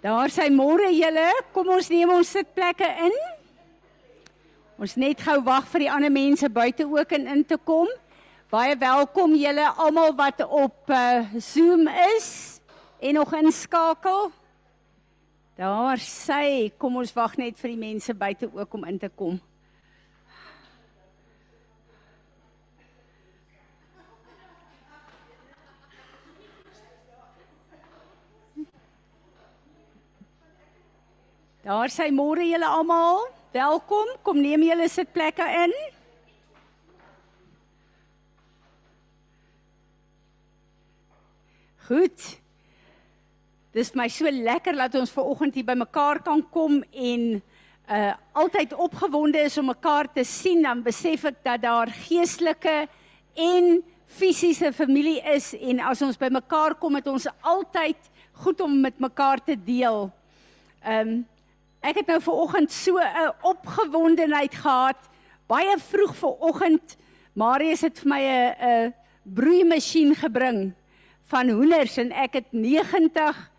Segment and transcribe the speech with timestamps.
[0.00, 3.16] Daar sy môre julle, kom ons neem ons sitplekke in.
[4.80, 7.90] Ons net gou wag vir die ander mense buite ook in in te kom.
[8.48, 11.84] Baie welkom julle almal wat op uh, Zoom
[12.16, 12.30] is
[12.96, 14.32] en nog inskakel.
[15.60, 19.36] Daar sy, kom ons wag net vir die mense buite ook om in te kom.
[31.60, 34.14] Daar sê môre julle almal, welkom.
[34.24, 35.72] Kom neem julle sitplekke in.
[41.84, 42.22] Goed.
[43.76, 47.26] Dis my so lekker dat ons ver oggend hier bymekaar kan kom en
[47.90, 52.86] uh altyd opgewonde is om mekaar te sien dan besef ek dat daar geestelike
[53.34, 53.66] en
[54.06, 58.08] fisiese familie is en as ons bymekaar kom het ons altyd
[58.46, 60.08] goed om met mekaar te deel.
[60.86, 61.26] Um,
[61.80, 65.00] Ek het nou ver oggend so 'n opgewondenheid gehad.
[65.48, 66.96] Baie vroeg ver oggend,
[67.32, 70.74] Marius het vir my 'n 'n broeimasjien gebring
[71.24, 73.50] van hoenders en ek het 90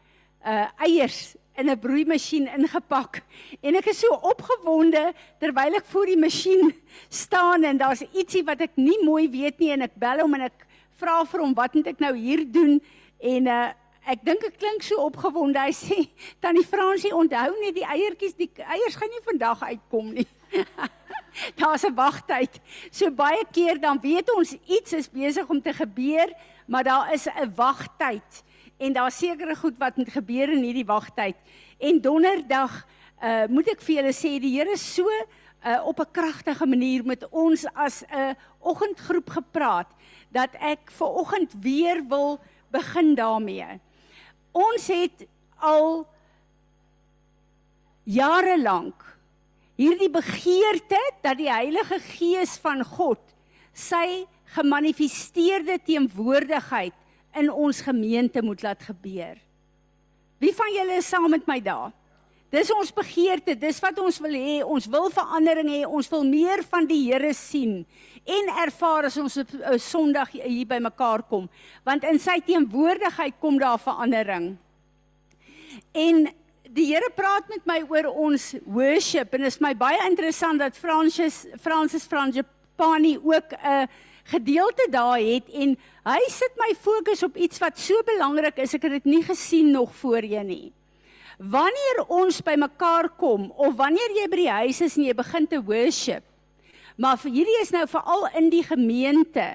[0.46, 3.22] uh eiers in 'n broeimasjien ingepak.
[3.62, 6.74] En ek is so opgewonde terwyl ek voor die masjien
[7.10, 10.42] staan en daar's ietsie wat ek nie mooi weet nie en ek bel hom en
[10.42, 10.68] ek
[11.00, 12.82] vra vir hom wat moet ek nou hier doen
[13.20, 13.70] en uh
[14.10, 15.60] Ek dink ek klink so opgewonde.
[15.62, 16.10] Hy sê,
[16.42, 20.28] "Tannie Fransie, onthou net die eiertjies, die eiers gaan nie vandag uitkom nie."
[21.60, 22.60] Daar's 'n wagtyd.
[22.92, 26.34] So baie keer dan weet ons iets is besig om te gebeur,
[26.68, 28.44] maar daar is 'n wagtyd
[28.78, 31.36] en daar sekerre goed wat moet gebeur in hierdie wagtyd.
[31.80, 32.88] En donderdag
[33.22, 35.06] uh moet ek vir julle sê die Here so
[35.66, 39.88] uh op 'n kragtige manier met ons as 'n oggendgroep gepraat
[40.32, 42.40] dat ek ver oggend weer wil
[42.72, 43.80] begin daarmee.
[44.52, 45.26] Ons het
[45.62, 46.04] al
[48.04, 49.06] jare lank
[49.80, 53.22] hierdie begeerte dat die Heilige Gees van God
[53.74, 54.26] sy
[54.56, 56.96] gemanifesteerde teenwoordigheid
[57.40, 59.38] in ons gemeente moet laat gebeur.
[60.42, 61.94] Wie van julle is saam met my daar?
[62.52, 64.58] Dis ons begeerte, dis wat ons wil hê.
[64.68, 65.82] Ons wil verandering hê.
[65.88, 67.86] Ons wil meer van die Here sien
[68.28, 71.50] en ervaar as ons op 'n Sondag hier by mekaar kom,
[71.84, 74.58] want in sy teenwoordigheid kom daar verandering.
[75.92, 76.28] En
[76.70, 80.78] die Here praat met my oor ons worship en dit is my baie interessant dat
[80.78, 83.88] Francis Francis Frangipani ook 'n
[84.24, 88.74] gedeelte daar het en hy sit my fokus op iets wat so belangrik is.
[88.74, 90.74] Ek het dit nie gesien nog voorheen nie.
[91.42, 95.48] Wanneer ons by mekaar kom of wanneer jy by die huis is en jy begin
[95.50, 96.22] te worship.
[97.02, 99.48] Maar vir hierdie is nou veral in die gemeente.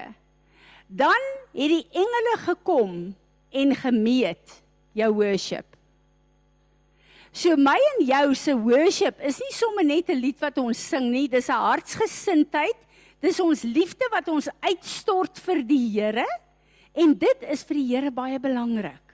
[0.87, 2.97] Dan het die engele gekom
[3.55, 4.59] en gemeet
[4.97, 5.65] jou worship.
[7.31, 11.11] So my en jou se worship is nie sommer net 'n lied wat ons sing
[11.11, 12.75] nie, dis 'n hartsgesindheid.
[13.21, 16.27] Dis ons liefde wat ons uitstort vir die Here
[16.93, 19.06] en dit is vir die Here baie belangrik.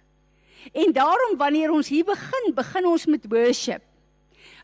[0.72, 3.84] En daarom wanneer ons hier begin, begin ons met worship.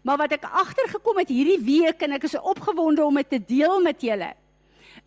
[0.02, 3.82] Maar wat ek agtergekom het hierdie week en ek is opgewonde om dit te deel
[3.84, 4.32] met julle,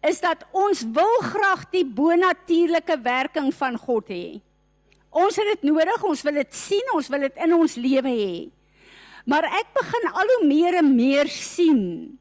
[0.05, 4.41] is dat ons wil graag die bonatuurlike werking van God hê.
[5.13, 8.37] Ons het dit nodig, ons wil dit sien, ons wil dit in ons lewe hê.
[9.29, 12.19] Maar ek begin al hoe meer en meer sien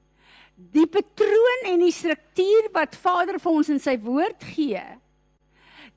[0.71, 4.81] die patroon en die struktuur wat Vader vir ons in sy woord gee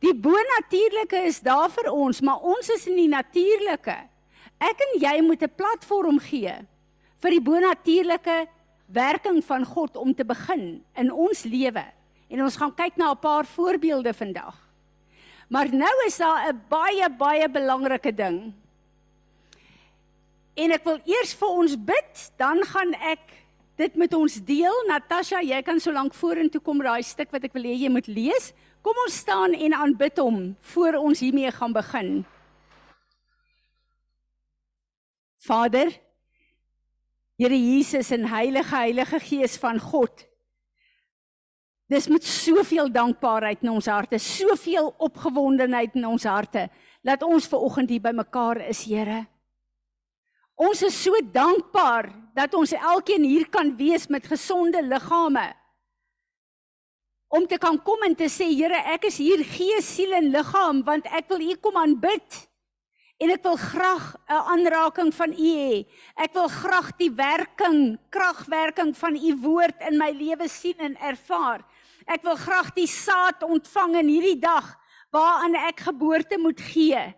[0.05, 3.95] Die bonatuurlike is daar vir ons, maar ons is in die natuurlike.
[4.61, 6.53] Ek en jy moet 'n platform gee
[7.23, 8.47] vir die bonatuurlike
[8.93, 11.85] werking van God om te begin in ons lewe.
[12.29, 14.57] En ons gaan kyk na 'n paar voorbeelde vandag.
[15.49, 18.53] Maar nou is daar 'n baie baie belangrike ding.
[20.55, 23.44] En ek wil eers vir ons bid, dan gaan ek
[23.81, 24.77] dit met ons deel.
[24.89, 28.09] Natasha, jy kan so lank vorentoe kom raai stuk wat ek wil hê jy moet
[28.11, 28.53] lees.
[28.85, 30.41] Kom ons staan en aanbid hom
[30.75, 32.17] voor ons hiermee gaan begin.
[35.45, 35.93] Vader,
[37.35, 40.23] Here Jesus en Heilige Heilige Gees van God.
[41.91, 46.69] Dis met soveel dankbaarheid in ons harte, soveel opgewondenheid in ons harte
[47.05, 49.25] dat ons ver oggend hier bymekaar is, Here.
[50.55, 55.53] Ons is so dankbaar dat ons elkeen hier kan wees met gesonde liggame
[57.35, 60.85] om te kan kom en te sê Here, ek is hier gees, siel en liggaam
[60.87, 62.37] want ek wil U kom aanbid.
[63.23, 65.87] En ek wil graag 'n aanraking van U hê.
[66.15, 71.65] Ek wil graag die werking, kragwerking van U woord in my lewe sien en ervaar.
[72.07, 74.79] Ek wil graag die saad ontvang in hierdie dag
[75.11, 77.15] waaraan ek geboorte moet gee.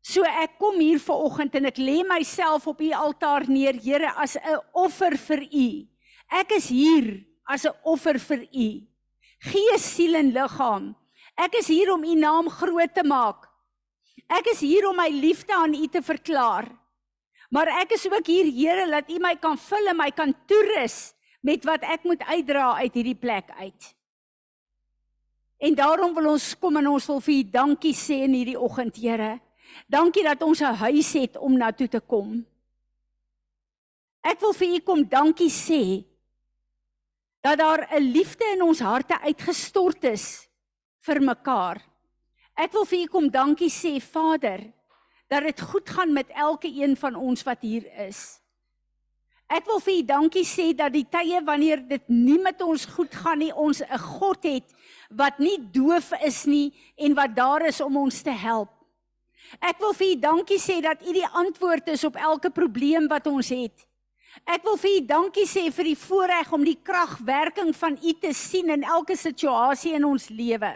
[0.00, 4.36] So ek kom hier vanoggend en ek lê myself op u altaar neer, Here, as
[4.36, 5.86] 'n offer vir u.
[6.30, 8.86] Ek is hier as 'n offer vir u.
[9.40, 10.96] Gees, siel en liggaam.
[11.36, 13.48] Ek is hier om u naam groot te maak.
[14.28, 16.68] Ek is hier om my liefde aan u te verklaar.
[17.50, 21.14] Maar ek is ook hier, Here, dat u my kan vul en my kan toerus
[21.42, 23.94] met wat ek moet uitdra uit hierdie plek uit.
[25.58, 28.96] En daarom wil ons kom en ons wil vir u dankie sê in hierdie oggend,
[28.96, 29.40] Here.
[29.86, 32.46] Dankie dat ons 'n huis het om na toe te kom.
[34.20, 36.04] Ek wil vir u kom dankie sê
[37.40, 40.48] dat daar 'n liefde in ons harte uitgestort is
[40.98, 41.80] vir mekaar.
[42.54, 44.72] Ek wil vir u kom dankie sê Vader
[45.28, 48.40] dat dit goed gaan met elke een van ons wat hier is.
[49.50, 53.14] Ek wil vir u dankie sê dat die tye wanneer dit nie met ons goed
[53.14, 54.74] gaan nie, ons 'n God het
[55.10, 58.79] wat nie doof is nie en wat daar is om ons te help.
[59.58, 63.26] Ek wil vir u dankie sê dat u die antwoord is op elke probleem wat
[63.26, 63.86] ons het.
[64.46, 68.30] Ek wil vir u dankie sê vir die voorreg om die kragwerking van u te
[68.36, 70.70] sien in elke situasie in ons lewe.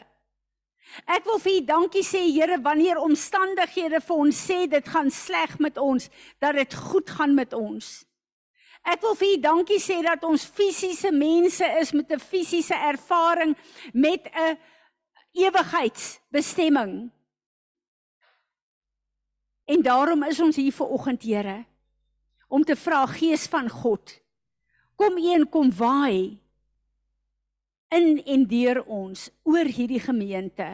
[1.06, 5.56] Ek wil vir u dankie sê Here wanneer omstandighede vir ons sê dit gaan sleg
[5.62, 6.10] met ons,
[6.42, 8.04] dat dit goed gaan met ons.
[8.84, 13.56] Ek wil vir u dankie sê dat ons fisiese mense is met 'n fisiese ervaring
[13.92, 14.58] met 'n
[15.32, 17.10] ewigheidsbestemming.
[19.64, 21.64] En daarom is ons hier vir oggend, Here,
[22.48, 24.18] om te vra Gees van God,
[24.96, 26.38] kom een kom waai
[27.94, 30.66] in en deur ons oor hierdie gemeente.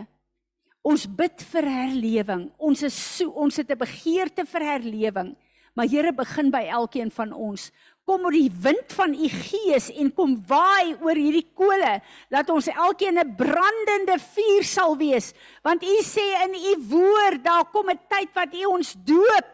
[0.82, 2.46] Ons bid vir herlewing.
[2.56, 5.36] Ons is so ons het 'n begeerte vir herlewing.
[5.74, 7.70] Maar Here begin by elkeen van ons
[8.10, 12.00] kom oor die wind van u gees en kom waai oor hierdie kole
[12.32, 15.32] dat ons elkeen 'n brandende vuur sal wees.
[15.62, 19.52] Want u sê in u woord daar kom 'n tyd wat u ons doop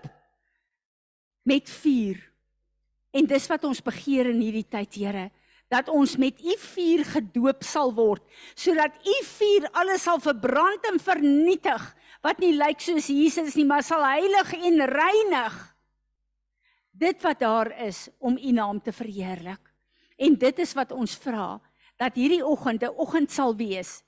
[1.44, 2.16] met vuur.
[3.12, 5.30] En dis wat ons begeer in hierdie tyd Here
[5.68, 8.22] dat ons met u vuur gedoop sal word
[8.54, 11.82] sodat u vuur alles sal verbrand en vernietig
[12.22, 15.75] wat nie lyk soos Jesus nie maar sal heilig en reinig
[16.98, 19.72] dit wat daar is om u naam te verheerlik.
[20.16, 21.60] En dit is wat ons vra
[22.00, 24.02] dat hierdie oggend 'n oggend sal wees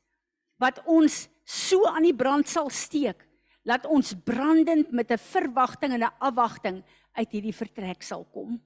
[0.59, 3.25] wat ons so aan die brand sal steek
[3.63, 8.61] dat ons brandend met 'n verwagting en 'n afwagting uit hierdie vertrek sal kom.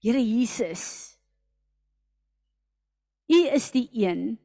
[0.00, 1.16] Here Jesus.
[3.28, 4.38] U is die een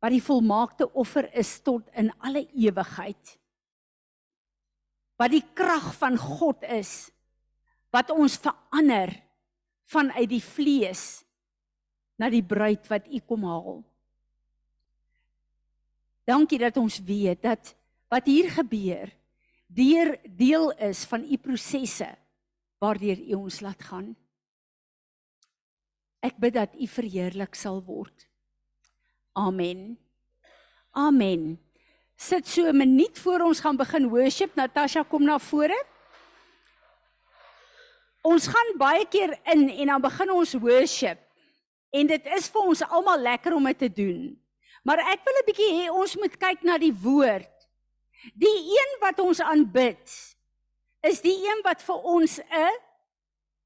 [0.00, 3.38] wat die volmaakte offer is tot in alle ewigheid.
[5.16, 7.13] Wat die krag van God is
[7.94, 9.12] wat ons verander
[9.94, 11.22] vanuit die vlees
[12.18, 13.82] na die bruid wat u kom haal.
[16.26, 17.74] Dankie dat ons weet dat
[18.10, 19.12] wat hier gebeur
[19.74, 22.08] deur deel is van u prosesse
[22.82, 24.12] waardeur u ons laat gaan.
[26.24, 28.26] Ek bid dat u verheerlik sal word.
[29.34, 29.96] Amen.
[30.94, 31.58] Amen.
[32.16, 34.54] Sit so 'n minuut voor ons gaan begin worship.
[34.54, 35.93] Natasha kom na vore
[38.24, 41.20] ons gaan baie keer in en dan begin ons worship.
[41.94, 44.22] En dit is vir ons almal lekker om dit te doen.
[44.84, 47.52] Maar ek wil 'n bietjie hê ons moet kyk na die woord.
[48.34, 50.34] Die een wat ons aanbid
[51.04, 52.72] is die een wat vir ons 'n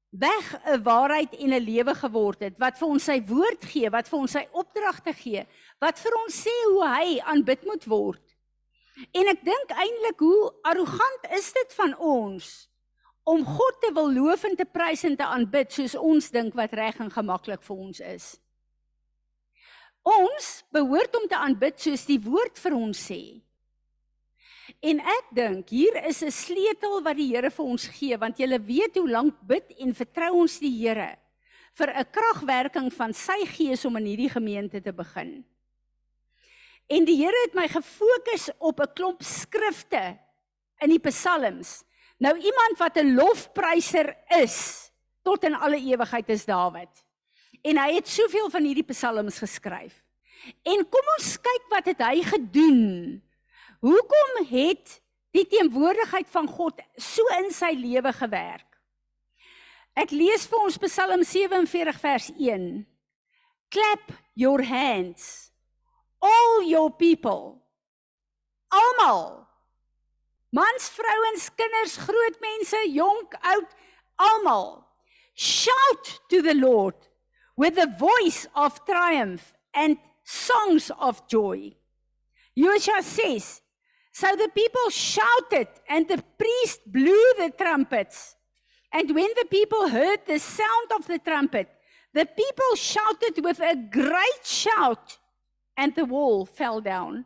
[0.09, 4.07] weg 'n waarheid en 'n lewe geword het, wat vir ons sy woord gee, wat
[4.07, 5.45] vir ons sy opdragte gee,
[5.79, 8.35] wat vir ons sê hoe hy aanbid moet word.
[9.11, 12.68] En ek dink eintlik hoe arrogant is dit van ons
[13.29, 16.73] om God te wil loof en te prys en te aanbid soos ons dink wat
[16.77, 18.29] reg en gemaklik vir ons is.
[20.09, 23.21] Ons behoort om te aanbid soos die woord vir ons sê.
[24.85, 28.47] En ek dink hier is 'n sleutel wat die Here vir ons gee want jy
[28.57, 31.17] weet hoe lank bid en vertrou ons die Here
[31.73, 35.45] vir 'n kragwerking van sy gees om in hierdie gemeente te begin.
[36.89, 40.17] En die Here het my gefokus op 'n klomp skrifte
[40.81, 41.83] in die psalms
[42.19, 44.91] Nou iemand wat 'n lofpryser is
[45.23, 47.05] tot in alle ewigheid is Dawid.
[47.61, 50.03] En hy het soveel van hierdie psalms geskryf.
[50.63, 53.21] En kom ons kyk wat het hy gedoen?
[53.79, 58.67] Hoekom het die teenwoordigheid van God so in sy lewe gewerk?
[59.95, 62.87] Ek lees vir ons Psalm 47 vers 1.
[63.69, 65.51] Clap your hands
[66.19, 67.59] all your people.
[68.71, 69.48] Almal
[70.51, 73.65] Mans, vrouens, kinders, groot mense, jonk, oud,
[74.19, 74.83] almal.
[75.35, 76.95] Shout to the Lord
[77.55, 81.73] with a voice of triumph and songs of joy.
[82.57, 83.61] Joshua says,
[84.11, 88.35] So the people shouted, and the priest blew the trumpets.
[88.91, 91.69] And when the people heard the sound of the trumpet,
[92.13, 95.17] the people shouted with a great shout,
[95.77, 97.25] and the wall fell down.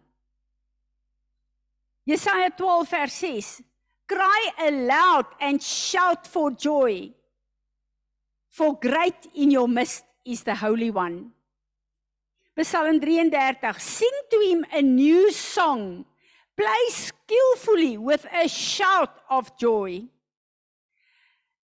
[2.05, 3.62] Jesaja 12 vers 6
[4.07, 7.12] Cry aloud and shout for joy.
[8.50, 11.31] For great in your midst is the holy one.
[12.62, 16.05] Psalm 33 Sing to him a new song.
[16.55, 20.03] Play skillfully with a shout of joy.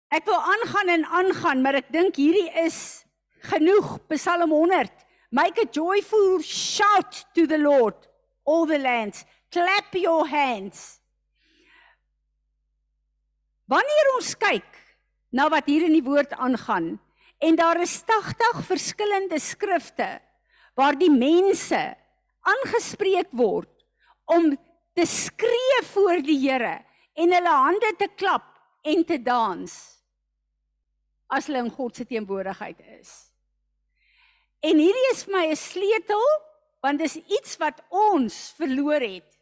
[0.09, 3.03] Ek wil aangaan en aangaan maar ek dink hierdie is
[3.51, 4.00] genoeg.
[4.15, 4.89] Psalm 100
[5.31, 8.07] Make a joyful shout to the Lord
[8.45, 11.00] all the lands clap your hands
[13.70, 14.65] Wanneer ons kyk
[15.29, 16.96] na wat hier in die woord aangaan
[17.46, 20.08] en daar is 80 verskillende skrifte
[20.79, 21.77] waar die mense
[22.50, 23.70] aangespreek word
[24.25, 24.51] om
[24.98, 26.79] te skree voor die Here
[27.20, 28.48] en hulle hande te klap
[28.88, 29.77] en te dans
[31.29, 33.12] as hulle in God se teenwoordigheid is.
[34.65, 36.25] En hierdie is vir my 'n sleutel
[36.82, 39.38] want dis iets wat ons verloor het.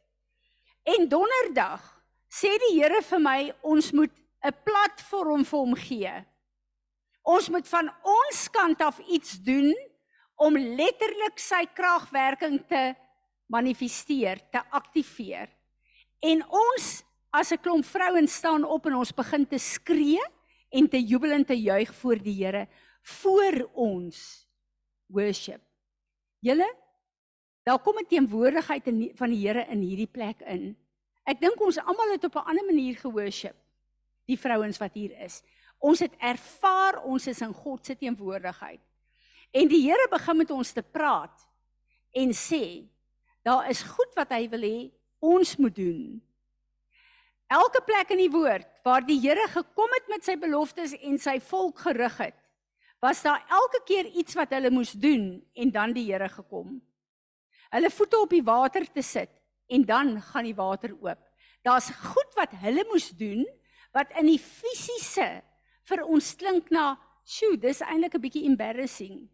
[0.88, 1.84] En donderdag
[2.32, 4.13] sê die Here vir my ons moet
[4.46, 6.13] 'n platform vir hom gee.
[7.24, 9.74] Ons moet van ons kant af iets doen
[10.36, 12.96] om letterlik sy kragwerking te
[13.51, 15.50] manifesteer, te aktiveer.
[16.24, 20.24] En ons as 'n klomp vrouens staan op en ons begin te skree
[20.70, 22.67] en te jubel en te juig voor die Here
[23.01, 24.48] voor ons
[25.08, 25.62] worship.
[26.39, 26.67] Julle
[27.68, 28.84] daar kom 'n teenwoordigheid
[29.20, 30.78] van die Here in hierdie plek in.
[31.26, 33.56] Ek dink ons almal het op 'n ander manier geworship.
[34.26, 35.44] Die vrouens wat hier is.
[35.78, 38.80] Ons het ervaar ons is in God se teenwoordigheid.
[39.52, 41.48] En die Here begin met ons te praat
[42.12, 42.88] en sê
[43.44, 46.22] daar is goed wat hy wil hê ons moet doen.
[47.48, 51.40] Elke plek in die woord waar die Here gekom het met sy beloftes en sy
[51.40, 52.36] volk gerig het,
[53.00, 56.82] was daar elke keer iets wat hulle moes doen en dan die Here gekom.
[57.70, 59.32] Hulle voete op die water te sit
[59.68, 61.20] en dan gaan die water oop.
[61.62, 63.46] Daar's goed wat hulle moes doen
[63.96, 65.42] wat in die fisiese
[65.88, 69.30] vir ons klink na, "Sjoe, dis eintlik 'n bietjie embarrassing."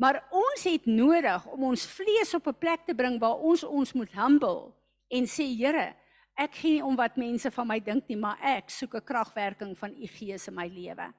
[0.00, 3.92] Maar ons het nodig om ons vlees op 'n plek te bring waar ons ons
[3.92, 4.72] moet humble
[5.08, 5.94] en sê, "Here,
[6.36, 9.78] ek gee nie om wat mense van my dink nie, maar ek soek 'n kragwerking
[9.78, 11.12] van u gees in my lewe."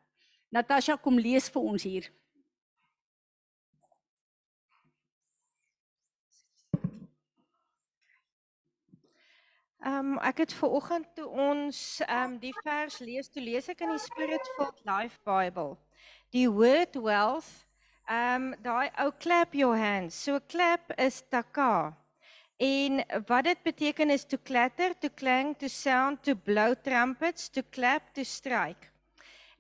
[0.52, 2.12] Natasha kom lees vir ons hier.
[9.82, 13.66] Ehm um, ek het ver oggend toe ons ehm um, die vers lees, toe lees
[13.72, 15.74] ek in die Spirit Filled Life Bible.
[16.30, 17.50] Die word wealth
[18.06, 20.14] ehm um, daai ou clap your hands.
[20.14, 21.98] So clap is taka.
[22.62, 27.66] En wat dit beteken is to clatter, to clang, to sound, to blow trumpets, to
[27.74, 28.94] clap, to strike.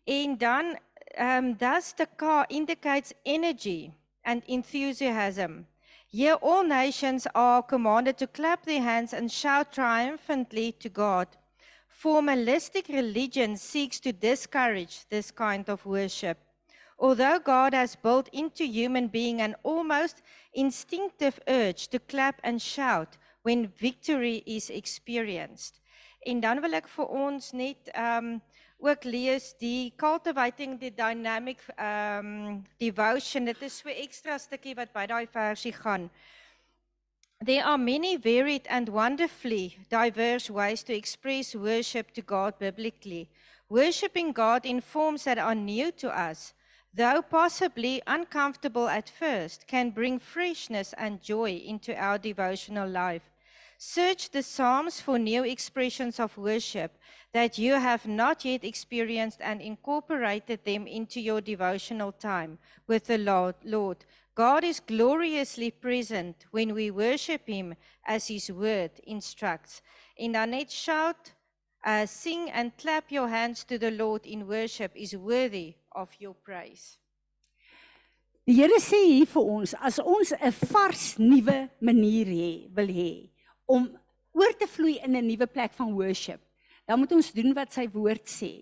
[0.06, 0.78] En dan
[1.18, 3.90] ehm um, does taka indicates energy
[4.22, 5.66] and enthusiasm.
[6.13, 11.27] Here, all nations are commanded to clap their hands and shout triumphantly to God.
[12.03, 16.38] Formalistic religion seeks to discourage this kind of worship.
[17.00, 20.22] Although God has built into human being an almost
[20.53, 25.80] instinctive urge to clap and shout when victory is experienced.
[26.25, 28.41] En dan wil ek vir ons net um
[28.81, 35.05] ook lees die cultivating the dynamic um devotion dit is so ekstra stukkie wat by
[35.05, 36.09] daai versie gaan
[37.43, 43.29] There are many varied and wonderfully diverse ways to express worship to God biblically.
[43.67, 46.53] Worshipping God in forms that are new to us,
[46.93, 53.23] though possibly uncomfortable at first, can bring freshness and joy into our devotional life.
[53.79, 56.91] Search the Psalms for new expressions of worship
[57.33, 62.57] that you have not yet experienced and incorporated them into your devotional time
[62.88, 64.05] with the Lord.
[64.35, 69.81] God is gloriously present when we worship Him as His word instructs.
[70.17, 71.33] In dan net shout,
[71.83, 76.33] uh, sing and clap your hands to the Lord in worship is worthy of your
[76.33, 76.97] praise.
[78.47, 83.29] Die Here sê hier vir ons, as ons 'n vars nuwe manier hê, wil hê
[83.67, 83.85] om
[84.33, 86.41] oor te vloei in 'n nuwe plek van worship,
[86.88, 88.53] dan moet ons doen wat sy woord sê.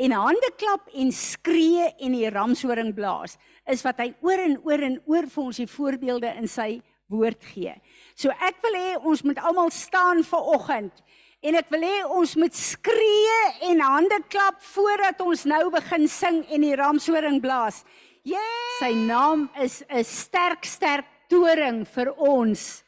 [0.00, 3.36] En hande klap en skree en die ramshoring blaas
[3.70, 6.80] is wat hy oor en oor en oor vir ons die voorbeelde in sy
[7.12, 7.74] woord gee.
[8.16, 11.02] So ek wil hê ons moet almal staan vir oggend
[11.42, 13.38] en ek wil hê ons moet skree
[13.68, 17.82] en hande klap voordat ons nou begin sing en die ramshoring blaas.
[18.24, 18.78] Yeah!
[18.78, 22.82] Sy naam is 'n sterk sterk toring vir ons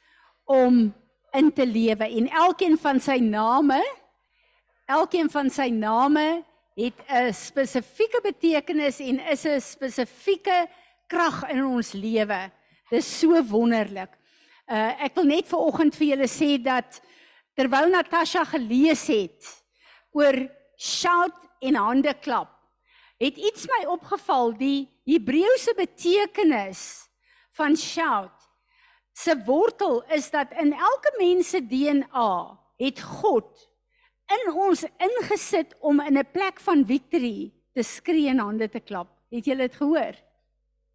[0.46, 0.94] om
[1.34, 3.80] in te lewe en elkeen van sy name
[4.86, 6.44] elkeen van sy name
[6.76, 10.68] het 'n spesifieke betekenis en is 'n spesifieke
[11.06, 12.50] krag in ons lewe.
[12.90, 14.10] Dis so wonderlik.
[14.66, 17.00] Uh ek wil net vanoggend vir julle sê dat
[17.54, 19.64] terwyl Natasha gelees het
[20.12, 22.50] oor shout en hande klap,
[23.18, 27.08] het iets my opgeval die Hebreëse betekenis
[27.56, 28.32] van shout.
[29.14, 33.68] Se wortel is dat in elke mens se DNA het God
[34.32, 39.08] in ons ingesit om in 'n plek van victory te skree en hande te klap.
[39.30, 40.14] Het julle dit gehoor?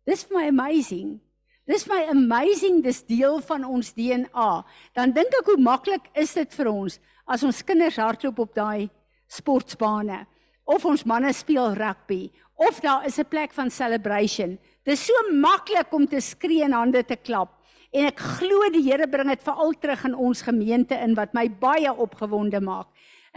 [0.05, 1.19] Dis vir my amazing.
[1.67, 4.65] Dis my amazing dis deel van ons DNA.
[4.93, 8.89] Dan dink ek hoe maklik is dit vir ons as ons kinders hardloop op daai
[9.29, 10.25] sportbane
[10.65, 14.57] of ons manne speel rugby of daar is 'n plek van celebration.
[14.83, 17.49] Dis so maklik om te skree en hande te klap.
[17.91, 21.49] En ek glo die Here bring dit veral terug in ons gemeente in wat my
[21.49, 22.87] baie opgewonde maak.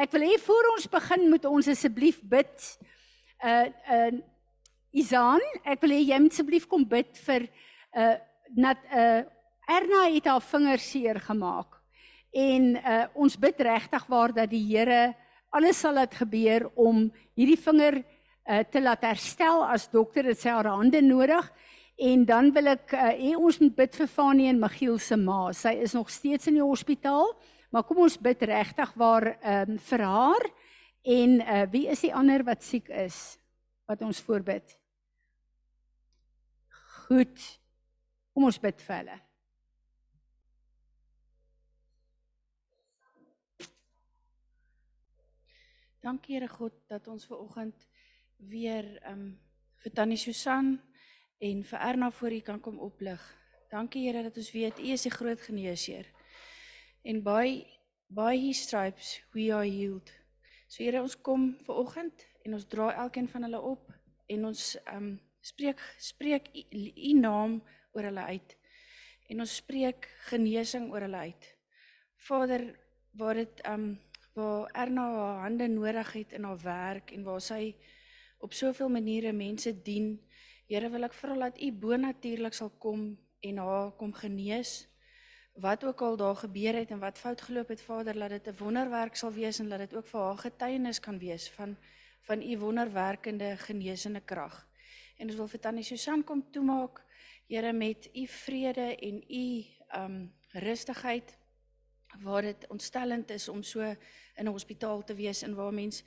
[0.03, 2.63] Ek wil hê voor ons begin moet ons asseblief bid.
[3.39, 4.15] Uh uh
[4.93, 7.45] Isaan, ek wil hê jy moet asseblief kom bid vir
[7.95, 8.17] uh
[8.65, 9.21] nat uh
[9.71, 11.79] Erna het haar vinger seer gemaak.
[12.35, 15.15] En uh ons bid regtig waar dat die Here
[15.55, 17.07] alles sal laat gebeur om
[17.39, 21.47] hierdie vinger uh te laat herstel as dokter dit sy haar hande nodig.
[21.95, 25.53] En dan wil ek uh, hê ons moet bid vir Fanie en Michiel se ma.
[25.55, 27.37] Sy is nog steeds in die hospitaal.
[27.73, 30.45] Maar kom ons bid regtig waar ehm um, vir haar
[31.03, 33.39] en uh, wie is die ander wat siek is
[33.89, 34.77] wat ons voorbid.
[37.09, 37.41] Goed.
[38.33, 39.19] Kom ons bid vir hulle.
[46.03, 47.89] Dankie Here God dat ons ver oggend
[48.37, 49.29] weer ehm um,
[49.83, 50.77] vir Tannie Susan
[51.43, 53.23] en vir Erna voor U kan kom oplig.
[53.71, 56.07] Dankie Here dat ons weet U is die groot geneesheer.
[57.03, 57.67] En by
[58.13, 60.11] by his stripes we are healed.
[60.69, 63.91] So Here, ons kom ver oggend en ons dra elkeen van hulle op
[64.31, 65.09] en ons ehm um,
[65.43, 67.57] spreek spreek u naam
[67.93, 68.55] oor hulle uit.
[69.35, 71.49] En ons spreek genesing oor hulle uit.
[72.29, 72.69] Vader,
[73.19, 73.99] waar dit ehm um,
[74.33, 77.75] waar Erna haar hande nodig het in haar werk en waar sy
[78.39, 80.15] op soveel maniere mense dien,
[80.71, 83.11] Here wil ek vra dat u bonatuurlik sal kom
[83.45, 84.87] en haar kom genees
[85.53, 88.57] wat ook al daar gebeur het en wat fout geloop het Vader laat dit 'n
[88.59, 91.77] wonderwerk sal wees en laat dit ook vir haar getuienis kan wees van
[92.23, 94.69] van u wonderwerkende genesende krag.
[95.17, 97.03] En ons wil vir Tannie Susan kom toemaak
[97.53, 99.65] Here met u vrede en u
[99.97, 101.39] um rustigheid
[102.23, 103.81] waar dit ontstellend is om so
[104.37, 106.03] in 'n hospitaal te wees en waar mens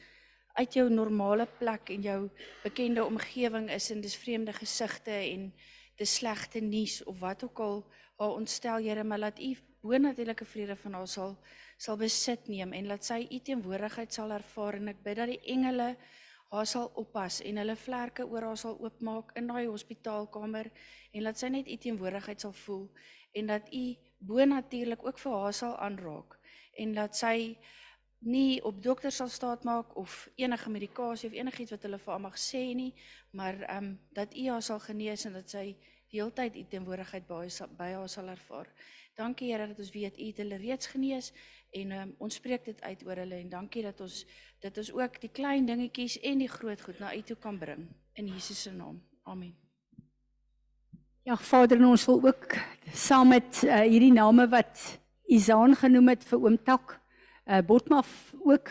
[0.54, 2.30] uit jou normale plek en jou
[2.64, 5.54] bekende omgewing is en dis vreemde gesigte en
[5.96, 7.86] dis slegte nuus of wat ook al
[8.18, 11.38] haar ontstel Here, maar laat u bonatuurlike vrede van haar sal
[11.78, 15.42] sal besit neem en laat sy u teenwoordigheid sal ervaar en ek bid dat die
[15.54, 15.90] engele
[16.54, 20.72] haar sal oppas en hulle vlerke oor haar sal oopmaak in daai hospitaalkamer
[21.12, 22.86] en laat sy net u teenwoordigheid sal voel
[23.36, 23.86] en dat u
[24.32, 26.38] bonatuurlik ook vir haar sal aanraak
[26.82, 27.58] en dat sy
[28.26, 32.24] nie op dokter sal staat maak of enige medikasie of enigiets wat hulle vir haar
[32.24, 32.94] mag sê nie
[33.32, 35.76] maar ehm um, dat u haar sal genees en dat sy
[36.16, 37.48] heeltyd u teenwoordigheid by
[37.78, 38.70] by haar sal ervaar.
[39.16, 41.32] Dankie Here dat ons weet u het hulle reeds genees
[41.76, 44.24] en um, ons spreek dit uit oor hulle en dankie dat ons
[44.64, 47.88] dit ons ook die klein dingetjies en die groot goed na u toe kan bring
[48.16, 49.02] in Jesus se naam.
[49.24, 49.56] Amen.
[51.26, 52.58] Ja Vader, ons wil ook
[52.94, 57.00] saam met uh, hierdie name wat Isaan genoem het vir oom Tak,
[57.48, 58.70] uh, Botmaf ook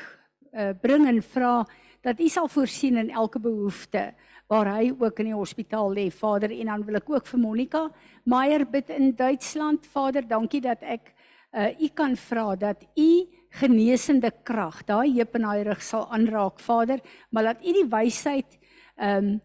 [0.52, 1.64] uh, bring en vra
[2.04, 4.12] dat u sal voorsien in elke behoefte
[4.48, 7.84] waar hy ook in die hospitaal lê, Vader, en dan wil ek ook vir Monica
[8.24, 11.12] Meyer bid in Duitsland, Vader, dankie dat ek
[11.54, 13.26] uh u kan vra dat u
[13.60, 16.98] genesende krag daai heup en daai rug sal aanraak, Vader,
[17.30, 18.58] maar laat u die wysheid
[18.98, 19.38] um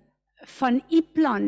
[0.57, 1.45] van u plan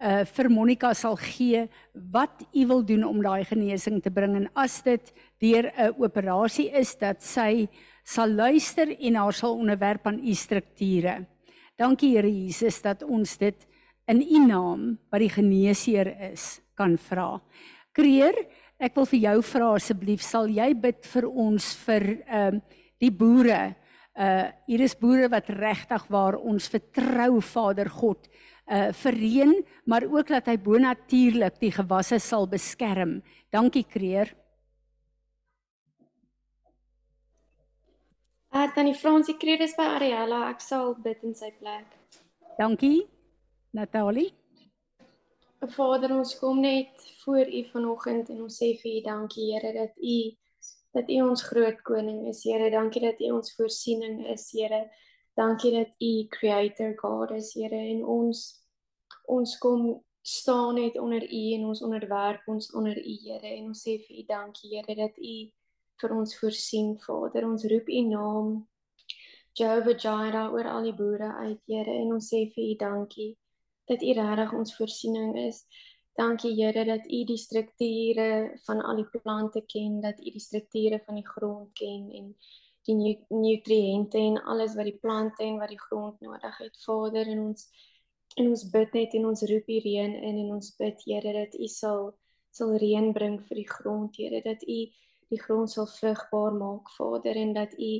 [0.00, 1.66] uh vir Monica sal gee
[2.12, 4.36] wat u wil doen om daai genesing te bring.
[4.36, 7.68] En as dit deur 'n operasie is dat sy
[8.04, 11.26] sal luister en haar sal onderwerp aan u strukture.
[11.78, 13.66] Dankie Here Jesus dat ons dit
[14.10, 14.80] in U naam
[15.12, 17.36] wat die geneesheer is kan vra.
[17.94, 18.34] Kreer,
[18.82, 22.64] ek wil vir jou vra asseblief sal jy bid vir ons vir ehm uh,
[22.98, 23.76] die boere.
[24.18, 28.26] Uh hier is boere wat regtig waar ons vertrou Vader God
[28.66, 29.54] uh vir reën,
[29.86, 33.20] maar ook dat hy bonatuurlik die gewasse sal beskerm.
[33.54, 34.34] Dankie Kreer.
[38.58, 41.92] Uh, Tannie Fransie Kredes by Ariella, ek sal bid in sy plek.
[42.58, 43.04] Dankie.
[43.70, 44.32] Natalie.
[45.76, 49.94] Vader, ons kom net voor U vanoggend en ons sê vir U dankie Here dat
[50.02, 50.16] U
[50.96, 52.72] dat U ons groot koning is, Here.
[52.74, 54.88] Dankie dat U ons voorsiening is, Here.
[55.38, 58.42] Dankie dat U creator God is, Here, en ons
[59.38, 59.86] ons kom
[60.26, 64.18] staan net onder U en ons onderwerp ons onder U, Here, en ons sê vir
[64.18, 65.36] U dankie, Here, dat U
[66.00, 67.46] vir ons voorsien, Vader.
[67.48, 68.50] Ons roep U naam
[69.58, 73.32] Jehovah Jireh oor al die boere uit, Here, en ons sê vir U dankie
[73.88, 75.64] dat U regtig ons voorsiening is.
[76.18, 78.30] Dankie Here dat U die strukture
[78.66, 82.32] van al die plante ken, dat U die strukture van die grond ken en
[82.88, 87.28] die nu nutriënte en alles wat die plante en wat die grond nodig het, Vader,
[87.28, 87.68] en ons
[88.38, 91.58] en ons bid net en ons roep die reën in en ons bid Here dat
[91.58, 92.12] U sal
[92.54, 94.78] sal reën bring vir die grond, Here, dat U
[95.28, 97.92] die grond sal vrugbaar maak, Vader, en dat U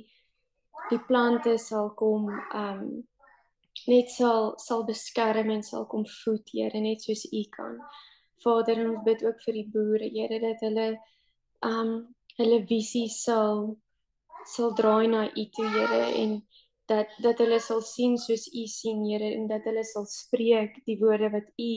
[0.88, 2.82] die plante sal kom um
[3.86, 7.78] net sal sal beskerm en sal kom voed, Here, net soos U kan.
[8.44, 10.88] Vader, ons bid ook vir die boere, Here, dat hulle
[11.66, 11.92] um
[12.38, 13.76] hulle visie sal
[14.46, 16.40] sal draai na U toe, Here, en
[16.88, 20.98] dat dat hulle sal sien soos U sien, Here, en dat hulle sal spreek die
[21.02, 21.72] woorde wat U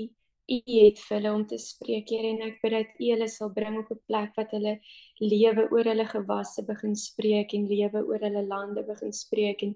[0.50, 3.52] U het vir hulle om te spreek, Here, en ek bid dat U hulle sal
[3.56, 4.74] bring op 'n plek wat hulle
[5.22, 9.76] lewe oor hulle gewasse begin spreek en lewe oor hulle lande begin spreek en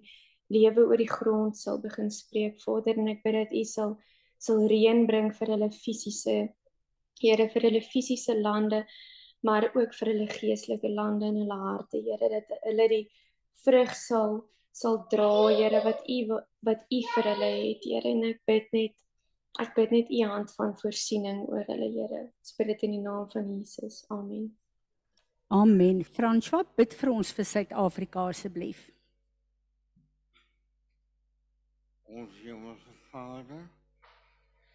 [0.49, 3.97] lewe oor die grond sal begin spreek, Vader, en ek bid dat U sal
[4.38, 6.38] sal reën bring vir hulle fisiese
[7.21, 8.82] Here, vir hulle fisiese lande,
[9.41, 13.06] maar ook vir hulle geestelike lande en hulle harte, Here, dat hulle die
[13.63, 14.43] vrug sal
[14.75, 18.95] sal dra, Here, wat U wat U vir hulle het, Here, en ek bid net
[19.61, 22.25] Ek bid net u hand van voorsiening oor hulle Here.
[22.27, 24.01] Ek bid dit in die naam van Jesus.
[24.11, 24.49] Amen.
[25.47, 26.01] Amen.
[26.03, 28.89] François, bid vir ons vir Suid-Afrika asseblief.
[32.11, 33.63] Ons Hemelse Vader,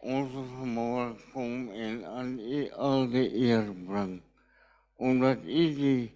[0.01, 4.17] ons vermoë kom en aan u al die eer bring.
[4.97, 6.09] Omdat u die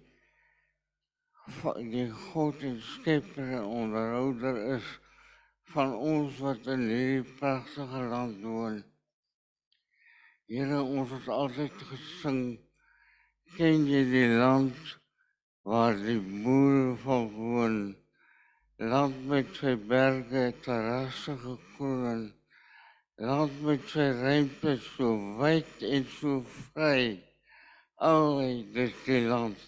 [1.93, 4.87] die God en skepper en onderhouder is
[5.75, 8.77] van ons wat in hierdie pragtige land woon.
[10.47, 12.43] Here, ons het altyd gesing,
[13.57, 14.93] ken jy die land
[15.67, 17.75] waar die boere van woon,
[18.93, 22.23] land met sy berge, terrasse gekroon,
[23.19, 25.11] land met sy ruimte so
[25.41, 27.17] wyd en so vry,
[27.99, 28.39] al
[28.79, 29.59] dit die land,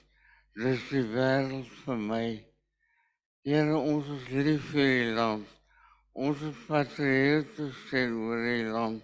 [0.55, 2.25] dit is die wereld vir my.
[3.43, 5.55] Here, ons is lief vir die land,
[6.17, 9.03] onze patrioten zijn voor Nederland.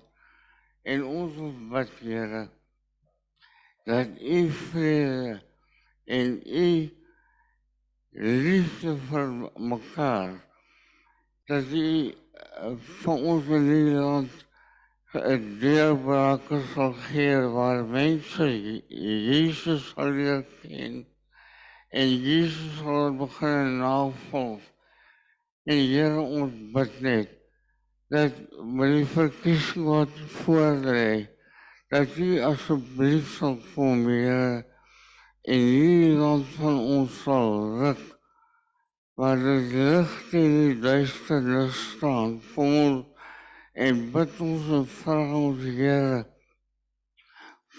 [0.81, 2.51] En onze patrioten.
[3.83, 5.41] Dat u vrede
[6.05, 6.93] en u
[8.09, 10.45] liefde voor elkaar.
[11.45, 12.13] Dat u
[12.79, 14.31] van onze Nederland
[15.05, 18.77] het deelbraken zal geven waar mensen
[19.25, 21.07] Jezus zal leren kennen.
[21.89, 24.72] En Jezus zal beginnen navolgen.
[25.65, 27.29] En Here ons bid net
[28.11, 31.27] dat die verkiesing wat voor lê,
[31.87, 34.65] dat U asseblief sal kom Here
[35.47, 38.03] en hierdie land van ons sal rig
[39.19, 43.31] waar dit lig in die duisternis staan vir ons
[43.87, 46.21] en bid ons en vraag ons Here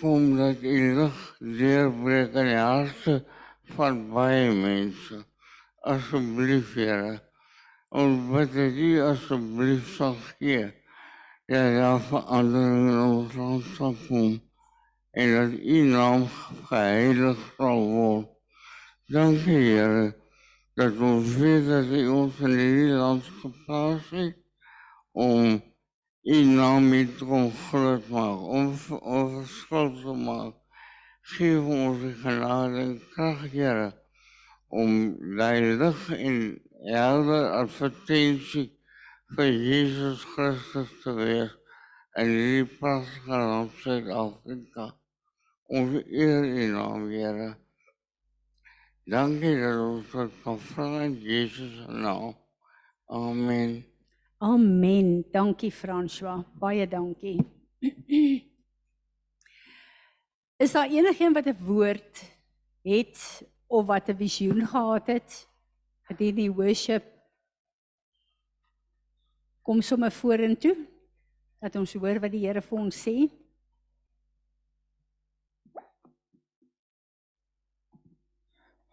[0.05, 1.21] om dat U lig
[1.61, 3.21] deurbreek in die harte
[3.77, 5.21] van baie mense.
[5.95, 7.21] Asseblief Here
[7.95, 10.65] ons wat dit u asseblief sal gee.
[11.47, 14.41] Ja, ja, verandering in ons land sal kom.
[15.11, 16.25] En dat u naam
[16.71, 18.27] geheilig sal word.
[19.15, 20.09] Dankie, Heere,
[20.75, 24.41] dat ons weet dat u ons in die land geplaas het
[25.13, 25.63] om
[26.23, 30.55] u naam met om groot maak, om, om verskil te maak.
[31.37, 33.93] Geef ons die genade en kracht, Heere,
[34.67, 36.41] om die licht en
[36.85, 38.79] helder advertentie
[39.27, 41.57] van Jezus Christus te wees
[42.13, 44.95] en die prachtige land Zuid-Afrika.
[45.67, 47.57] Onze eer in naam, Heere.
[49.05, 52.37] Dank je dat ons dat kan vragen in Jezus' naam.
[53.07, 53.85] Amen.
[54.39, 55.25] Amen.
[55.31, 56.45] Dankie François.
[56.59, 57.41] Baie dankie.
[60.57, 62.37] Is daar enigiemand wat 'n woord
[62.83, 65.54] het of wat 'n visioen gehad het?
[66.09, 67.07] Dat hierdie worship
[69.65, 70.75] kom sommer vorentoe
[71.65, 73.15] dat ons hoor wat die Here vir ons sê.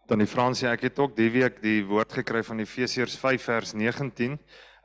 [0.08, 3.74] Dan die Fransie, ek het ook die week die woord gekry van Efesiërs 5 vers
[3.76, 4.38] 19.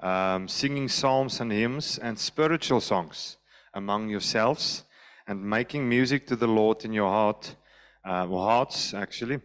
[0.03, 3.39] Um singing psalms and hymns and spiritual songs
[3.73, 4.83] among yourselves
[5.25, 7.55] and making music to the Lord in your heart.
[8.03, 9.41] Uh hearts actually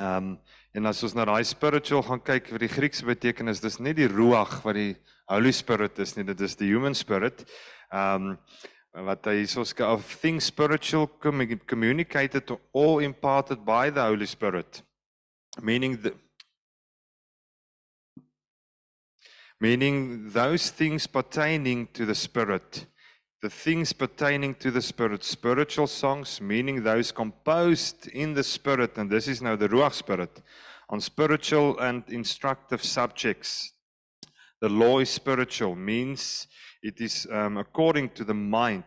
[0.00, 0.38] Ehm um,
[0.74, 4.08] en as ons na daai spiritual gaan kyk vir die Griekse betekenis, dis nie die
[4.08, 4.94] ruach wat die
[5.28, 7.44] Holy Spirit is nie, dit is die human spirit.
[7.92, 8.38] Ehm um,
[8.92, 14.82] wat hy soos of things spiritual communicated to all imparted by the Holy Spirit.
[15.62, 16.12] Meaning the
[19.58, 22.84] meaning those things pertaining to the spirit
[23.42, 29.10] the things pertaining to the spirit spiritual songs meaning those composed in the spirit and
[29.10, 30.40] this is now the ruach spirit
[30.92, 33.72] on spiritual and instructive subjects.
[34.60, 36.46] The law is spiritual means
[36.82, 38.84] it is um, according to the mind.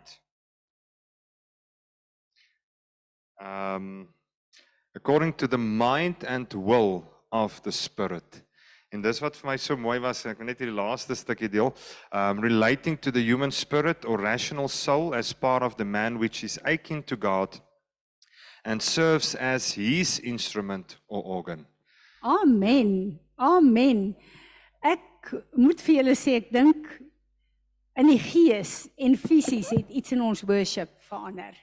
[3.44, 4.10] Um,
[4.96, 8.44] according to the mind and will of the spirit
[8.94, 11.74] En dis wat vir my so mooi was, ek wil net hierdie laaste stukkie deel.
[12.14, 16.44] Um relating to the human spirit or rational soul as part of the man which
[16.44, 17.60] is akin to God
[18.64, 21.66] and serves as his instrument or organ.
[22.24, 23.20] Amen.
[23.38, 24.16] Amen.
[24.82, 26.88] Ek moet vir julle sê ek dink
[27.96, 31.54] in die gees en fisies het iets in ons worship verander.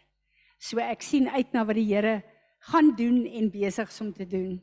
[0.63, 2.21] So ek sien uit na wat die Here
[2.71, 4.61] gaan doen en besig is om te doen.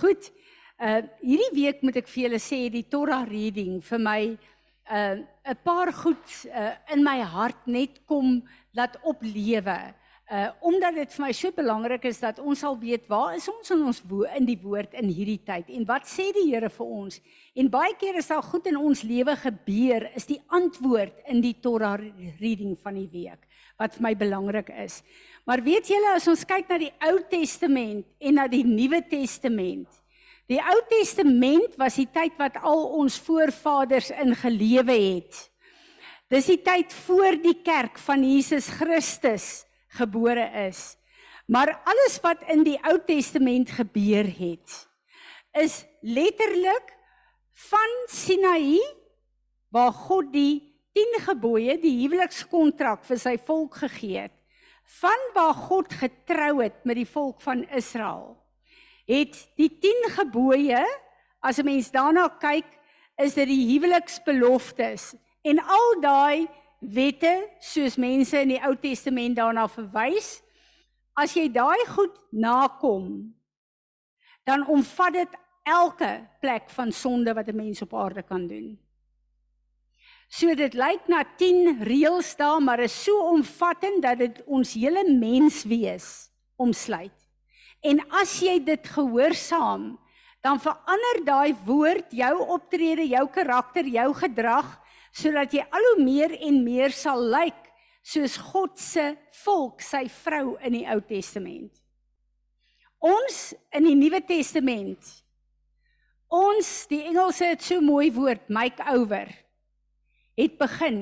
[0.00, 0.32] Goed.
[0.82, 4.22] Uh hierdie week moet ek vir julle sê die Torah reading vir my
[4.90, 5.14] uh
[5.46, 8.42] 'n paar goed uh in my hart net kom
[8.74, 9.94] laat oplewe.
[10.26, 13.70] Uh omdat dit vir my so belangrik is dat ons sal weet waar is ons
[13.70, 16.86] in ons wo in die woord in hierdie tyd en wat sê die Here vir
[16.86, 17.20] ons?
[17.54, 21.54] En baie keer is daar goed in ons lewe gebeur is die antwoord in die
[21.62, 21.94] Torah
[22.40, 23.46] reading van die week
[23.78, 25.04] wat vir my belangrik is.
[25.46, 30.01] Maar weet julle as ons kyk na die Ou Testament en na die Nuwe Testament
[30.50, 35.38] Die Ou Testament was die tyd wat al ons voorvaders in gelewe het.
[36.32, 39.64] Dis die tyd voor die kerk van Jesus Christus
[39.98, 40.96] gebore is.
[41.46, 44.76] Maar alles wat in die Ou Testament gebeur het,
[45.60, 46.94] is letterlik
[47.70, 48.80] van Sinaï
[49.72, 50.62] waar God die
[50.96, 54.34] 10 gebooie, die huwelikskontrak vir sy volk gegee het,
[55.00, 58.41] van waar God getrou het met die volk van Israel
[59.06, 60.82] het die 10 gebooie
[61.40, 62.66] as 'n mens daarna kyk
[63.16, 66.48] is dit die huweliksbeloftes en al daai
[66.80, 70.42] wette soos mense in die Ou Testament daarna verwys
[71.14, 73.34] as jy daai goed nakom
[74.44, 78.78] dan omvat dit elke plek van sonde wat 'n mens op aarde kan doen.
[80.28, 85.04] So dit lyk na 10 reëls daar, maar is so omvattend dat dit ons hele
[85.12, 87.21] menswees omsluit.
[87.82, 89.92] En as jy dit gehoorsaam,
[90.42, 94.78] dan verander daai woord jou optrede, jou karakter, jou gedrag
[95.12, 97.58] sodat jy al hoe meer en meer sal lyk
[98.02, 99.12] soos God se
[99.44, 101.70] volk, sy vrou in die Ou Testament.
[103.02, 105.18] Ons in die Nuwe Testament
[106.32, 109.28] ons die Engelse het so mooi woord make over
[110.38, 111.00] het begin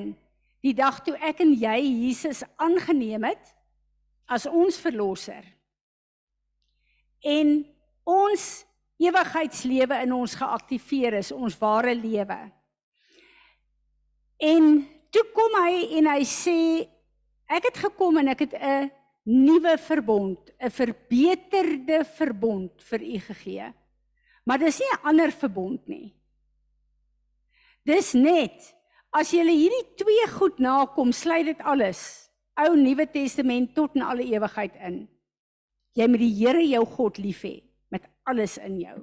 [0.65, 3.53] die dag toe ek en jy Jesus aangeneem het
[4.27, 5.45] as ons verlosser
[7.21, 7.65] en
[8.07, 8.47] ons
[9.01, 12.39] ewigheidslewe in ons geaktiveer is, ons ware lewe.
[14.41, 14.71] En
[15.13, 16.57] toe kom hy en hy sê
[17.51, 18.91] ek het gekom en ek het 'n
[19.25, 23.73] nuwe verbond, 'n verbeterde verbond vir u gegee.
[24.45, 26.15] Maar dis nie 'n ander verbond nie.
[27.85, 28.75] Dis net
[29.11, 34.23] as jy hierdie twee goed nakom, sluit dit alles, Ou Nuwe Testament tot in alle
[34.23, 35.07] ewigheid in.
[35.97, 37.57] Jy moet die Here jou God lief hê
[37.91, 38.99] met alles in jou.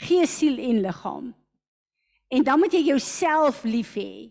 [0.00, 1.32] Gees, siel en liggaam.
[2.30, 4.30] En dan moet jy jouself lief hê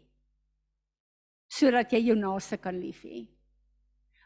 [1.49, 3.23] sodat jy jou naaste kan lief hê.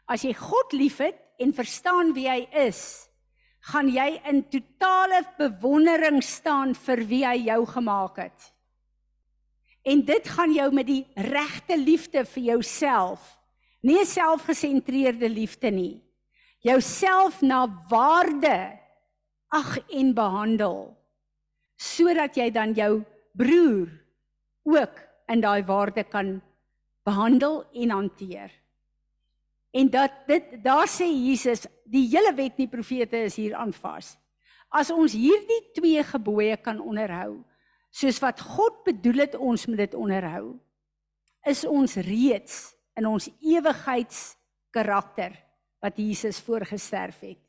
[0.04, 3.08] As jy God liefhet en verstaan wie hy is,
[3.72, 8.50] gaan jy in totale bewondering staan vir wie hy jou gemaak het.
[9.88, 13.24] En dit gaan jou met die regte liefde vir jouself,
[13.82, 16.03] nie 'n selfgesentreerde liefde nie,
[16.64, 18.72] jouself na waarde
[19.52, 20.96] ag en behandel
[21.76, 23.02] sodat jy dan jou
[23.36, 23.90] broer
[24.64, 26.38] ook in daai waarde kan
[27.04, 28.50] behandel en hanteer.
[29.74, 33.74] En dat dit daar sê Jesus, die hele wet en die profete is hier aan
[33.74, 34.14] vas.
[34.72, 37.42] As ons hierdie twee gebooie kan onderhou,
[37.92, 40.54] soos wat God bedoel het ons moet dit onderhou,
[41.44, 45.43] is ons reeds in ons ewigheidskarakter
[45.84, 47.40] wat Jesus voorgesterf het.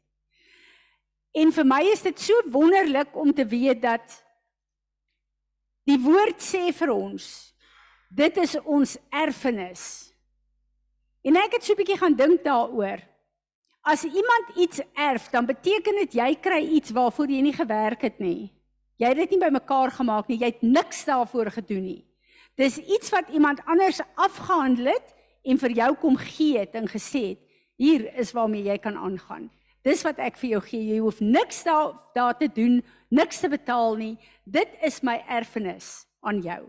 [1.36, 4.21] En vir my is dit so wonderlik om te weet dat
[5.88, 7.28] die woord sê vir ons
[8.15, 9.84] dit is ons erfenis.
[11.26, 13.02] En ek het so 'n bietjie gaan dink daaroor.
[13.84, 18.19] As iemand iets erf, dan beteken dit jy kry iets waarvoor jy nie gewerk het
[18.19, 18.52] nie.
[18.98, 20.38] Jy het dit nie bymekaar gemaak nie.
[20.38, 22.06] Jy het niks daarvoor gedoen nie.
[22.56, 27.36] Dis iets wat iemand anders afgehandel het en vir jou kom gee het en gesê
[27.36, 27.44] het,
[27.77, 29.49] hier is waarmee jy kan aangaan.
[29.85, 30.83] Dis wat ek vir jou gee.
[30.95, 32.79] Jy hoef niks daar daar te doen,
[33.13, 34.15] niks te betaal nie.
[34.43, 36.63] Dit is my erfenis aan jou.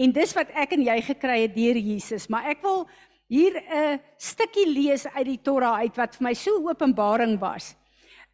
[0.00, 2.88] En dis wat ek en jy gekry het deur Jesus, maar ek wil
[3.28, 7.76] hier 'n stukkie lees uit die Torah uit wat vir my so openbaring was.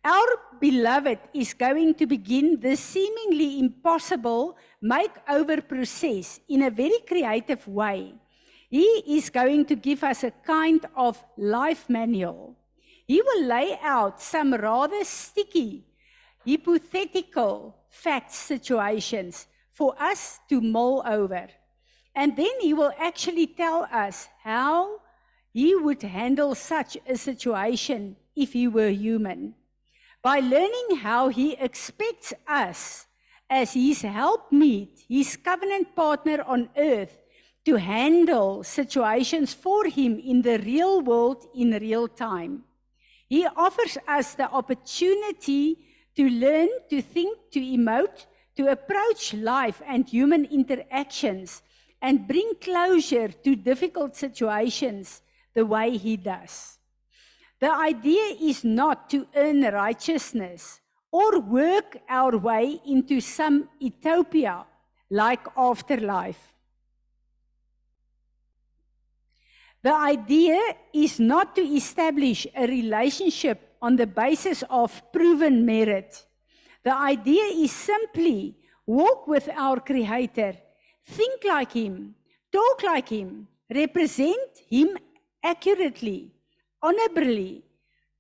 [0.03, 7.67] Our beloved is going to begin the seemingly impossible makeover process in a very creative
[7.69, 8.15] way.
[8.71, 12.57] He is going to give us a kind of life manual.
[13.05, 15.85] He will lay out some rather sticky,
[16.47, 21.49] hypothetical fact situations for us to mull over.
[22.15, 25.01] And then he will actually tell us how
[25.53, 29.55] he would handle such a situation if he were human.
[30.23, 33.07] By learning how he expects us
[33.49, 37.20] as his helpmeet, his covenant partner on earth,
[37.65, 42.65] to handle situations for him in the real world in real time.
[43.29, 45.79] He offers us the opportunity
[46.17, 51.63] to learn to think, to emote, to approach life and human interactions
[52.03, 55.23] and bring closure to difficult situations
[55.55, 56.79] the way he does.
[57.61, 60.81] The idea is not to earn righteousness
[61.13, 64.65] or work our way into some utopia
[65.11, 66.53] like afterlife.
[69.83, 70.61] The idea
[70.93, 76.27] is not to establish a relationship on the basis of proven merit.
[76.83, 80.57] The idea is simply walk with our Creator,
[81.05, 82.15] think like Him,
[82.53, 84.99] talk like Him, represent Him
[85.43, 86.33] accurately,
[86.83, 87.63] honorably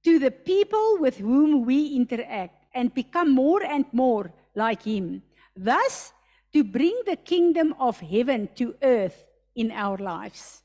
[0.04, 5.22] to the people with whom we interact, and become more and more like Him.
[5.54, 6.12] Thus,
[6.54, 10.62] to bring the kingdom of heaven to earth in our lives.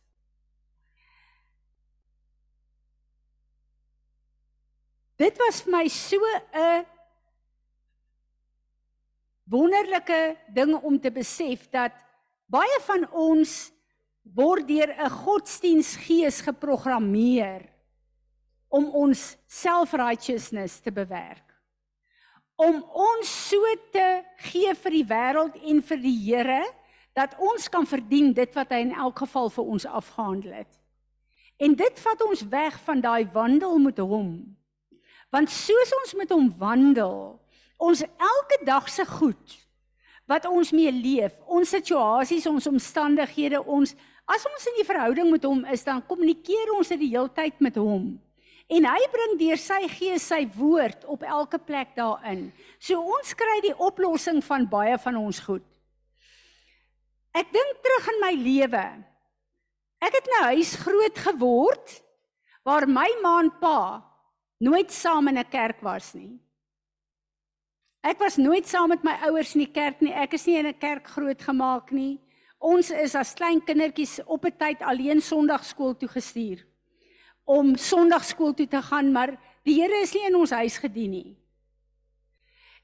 [5.16, 6.20] Dit was vir my so
[6.54, 6.86] 'n
[9.48, 11.94] wonderlike ding om te besef dat
[12.46, 13.72] baie van ons
[14.34, 17.70] word deur 'n godsdiensgees geprogrammeer
[18.68, 21.44] om ons self-righteousness te bewerk.
[22.56, 26.64] Om ons so te gee vir die wêreld en vir die Here
[27.14, 30.80] dat ons kan verdien dit wat hy in elk geval vir ons afgehandel het.
[31.58, 34.58] En dit vat ons weg van daai wandel met hom
[35.34, 37.40] Want soos ons met hom wandel,
[37.78, 39.62] ons elke dag se goed
[40.26, 43.94] wat ons mee leef, ons situasies, ons omstandighede, ons
[44.26, 47.60] as ons in die verhouding met hom is, dan kommunikeer ons dit die hele tyd
[47.62, 48.16] met hom.
[48.66, 52.48] En hy bring deur sy gees sy woord op elke plek daarin.
[52.82, 55.66] So ons kry die oplossing van baie van ons goed.
[57.36, 58.86] Ek dink terug in my lewe.
[60.02, 62.00] Ek het nou huis groot geword
[62.66, 63.80] waar my ma en pa
[64.66, 66.40] nooit saam in 'n kerk was nie.
[68.02, 70.14] Ek was nooit saam met my ouers in die kerk nie.
[70.14, 72.20] Ek is nie in 'n kerk grootgemaak nie.
[72.60, 76.66] Ons is as klein kindertjies op 'n tyd alleen Sondagskool toe gestuur
[77.46, 81.38] om Sondagskool toe te gaan, maar die Here is nie in ons huis gedien nie.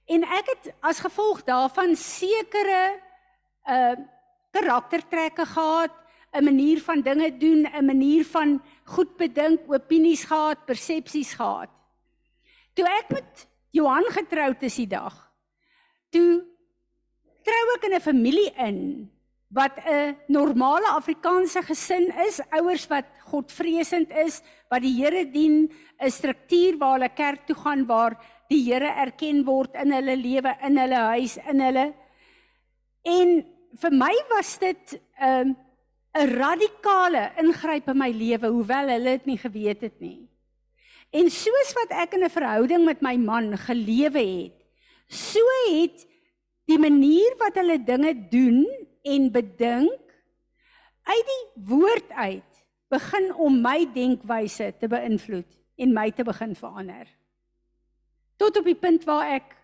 [0.06, 3.00] En ek het as gevolg daarvan sekere
[3.68, 3.96] uh
[4.52, 5.94] karaktertrekke gehad,
[6.34, 11.70] 'n manier van dinge doen, 'n manier van goed bedink, opinies gehad, persepsies gehad.
[12.74, 15.32] Toe ek met Johan getroud is die dag.
[16.10, 16.44] Toe
[17.44, 19.12] trou ek in 'n familie in
[19.50, 26.12] wat 'n normale Afrikaanse gesin is, ouers wat Godvreesend is, wat die Here dien, 'n
[26.12, 28.18] struktuur waar hulle kerk toe gaan waar
[28.48, 31.94] die Here erken word in hulle lewe, in hulle huis, in hulle
[33.02, 33.40] En
[33.82, 35.56] vir my was dit 'n um, ehm,
[36.14, 40.28] 'n radikale ingryp in my lewe hoewel hulle dit nie geweet het nie.
[41.12, 44.60] En soos wat ek in 'n verhouding met my man gelewe het,
[45.08, 45.40] so
[45.72, 46.08] het
[46.68, 48.68] die manier wat hulle dinge doen
[49.04, 50.00] en bedink
[51.04, 52.52] uit die woord uit
[52.92, 57.08] begin om my denkwyse te beïnvloed en my te begin verander.
[58.38, 59.56] Tot op die punt waar ek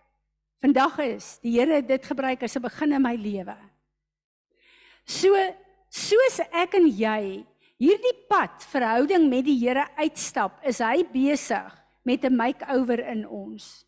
[0.63, 3.57] vandag is, die Here het dit gebruik as 'n begin in my lewe.
[5.05, 5.36] So
[5.97, 7.43] soos ek en jy
[7.81, 11.73] hierdie pad verhouding met die Here uitstap, is hy besig
[12.05, 13.85] met 'n makeover in ons.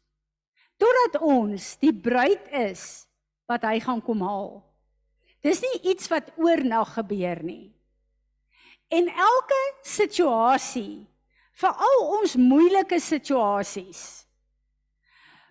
[0.77, 3.07] Totdat ons die bruid is
[3.47, 4.63] wat hy gaan kom haal.
[5.41, 7.73] Dis nie iets wat oornag gebeur nie.
[8.91, 11.07] En elke situasie
[11.53, 14.25] vir al ons moeilike situasies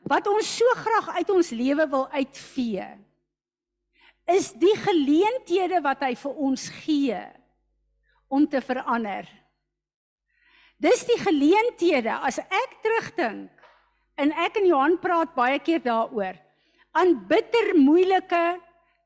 [0.08, 2.86] wat ons so graag uit ons lewe wil uitvee
[4.28, 7.20] is die geleenthede wat hy vir ons gee
[8.28, 9.24] om te verander.
[10.78, 13.64] Dis die geleenthede as ek terugdink
[14.20, 16.36] en ek en Johan praat baie keer daaroor
[16.98, 18.44] aan bitter moeilike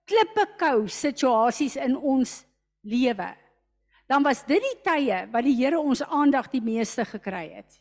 [0.08, 2.42] klippe kou situasies in ons
[2.82, 3.30] lewe.
[4.10, 7.78] Dan was dit die tye wat die Here ons aandag die meeste gekry het.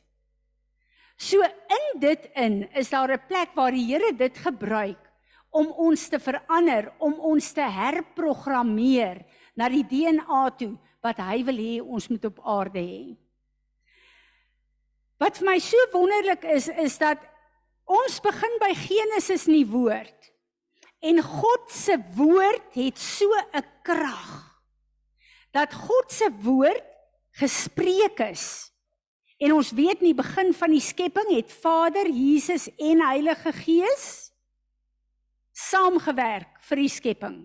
[1.17, 5.10] So in dit in is daar 'n plek waar die Here dit gebruik
[5.51, 9.19] om ons te verander, om ons te herprogrammeer
[9.59, 10.73] na die DNA toe
[11.03, 13.03] wat hy wil hê ons moet op aarde hê.
[15.21, 17.21] Wat vir my so wonderlik is is dat
[17.91, 20.31] ons begin by Genesis in die woord.
[21.01, 24.29] En God se woord het so 'n krag
[25.51, 26.85] dat God se woord
[27.37, 28.71] gespreek is.
[29.37, 34.20] En ons weet in die begin van die skepping het Vader, Jesus en Heilige Gees
[35.69, 37.41] saamgewerk vir die skepping.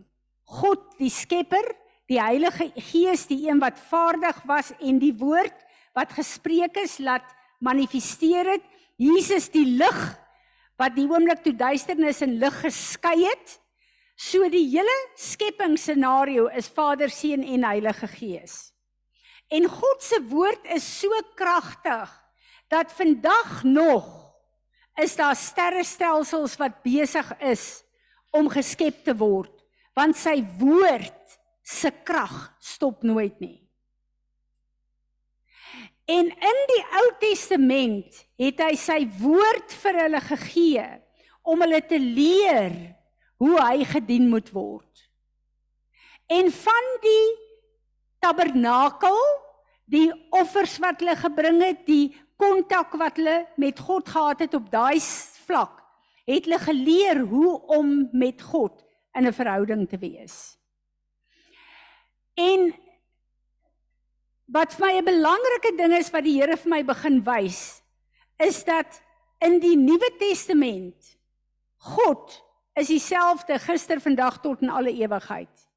[0.46, 1.64] God die Skepper,
[2.06, 5.64] die Heilige Gees, die een wat vaardig was en die woord
[5.96, 7.26] wat gespreek is laat
[7.64, 8.64] manifesteer het.
[9.00, 10.00] Jesus die lig
[10.78, 13.56] wat die oomblik toe duisternis en lig geskei het.
[14.16, 18.70] So die hele skepping scenario is Vader, Seun en Heilige Gees.
[19.52, 22.12] En God se woord is so kragtig
[22.72, 24.06] dat vandag nog
[25.02, 27.85] is daar sterrestelsels wat besig is
[28.36, 29.52] om geskep te word
[29.96, 33.56] want sy woord se krag stop nooit nie.
[36.06, 40.84] En in die Ou Testament het hy sy woord vir hulle gegee
[41.46, 42.76] om hulle te leer
[43.42, 45.02] hoe hy gedien moet word.
[46.30, 47.26] En van die
[48.22, 49.18] tabernakel,
[49.86, 54.70] die offers wat hulle gebring het, die kontak wat hulle met God gehad het op
[54.70, 55.00] daai
[55.46, 55.82] vlak,
[56.26, 60.58] het hulle geleer hoe om met God in 'n verhouding te wees.
[62.34, 62.74] En
[64.44, 67.82] wat vir my 'n belangrike ding is wat die Here vir my begin wys,
[68.38, 69.02] is dat
[69.40, 71.16] in die Nuwe Testament
[71.76, 72.42] God
[72.74, 75.68] is dieselfde gister, vandag tot in alle ewigheid.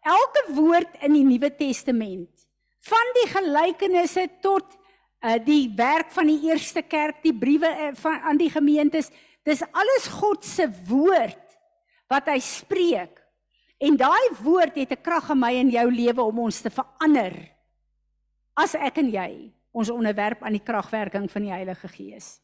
[0.00, 2.46] Elke woord in die Nuwe Testament,
[2.86, 4.76] van die gelykenisse tot
[5.24, 9.10] uh, die werk van die eerste kerk, die briewe uh, van aan die gemeentes,
[9.46, 11.42] Dis alles God se woord
[12.10, 13.20] wat hy spreek.
[13.78, 17.34] En daai woord het 'n krag in my en jou lewe om ons te verander.
[18.56, 22.40] As ek en jy ons onderwerp aan die kragwerking van die Heilige Gees.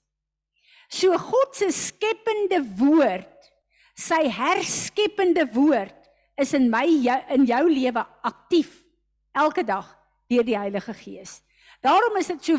[0.89, 3.51] So God se skepende woord,
[3.97, 5.97] sy herskepende woord
[6.37, 8.85] is in my jou, in jou lewe aktief
[9.33, 9.89] elke dag
[10.29, 11.41] deur die Heilige Gees.
[11.83, 12.59] Daarom is dit so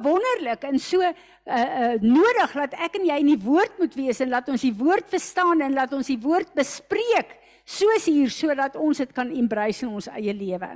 [0.00, 1.12] wonderlik en so uh,
[1.44, 4.72] uh, nodig dat ek en jy in die woord moet wees en laat ons die
[4.78, 7.34] woord verstaan en laat ons die woord bespreek
[7.68, 10.70] soos hier sodat ons dit kan embrace in ons eie lewe.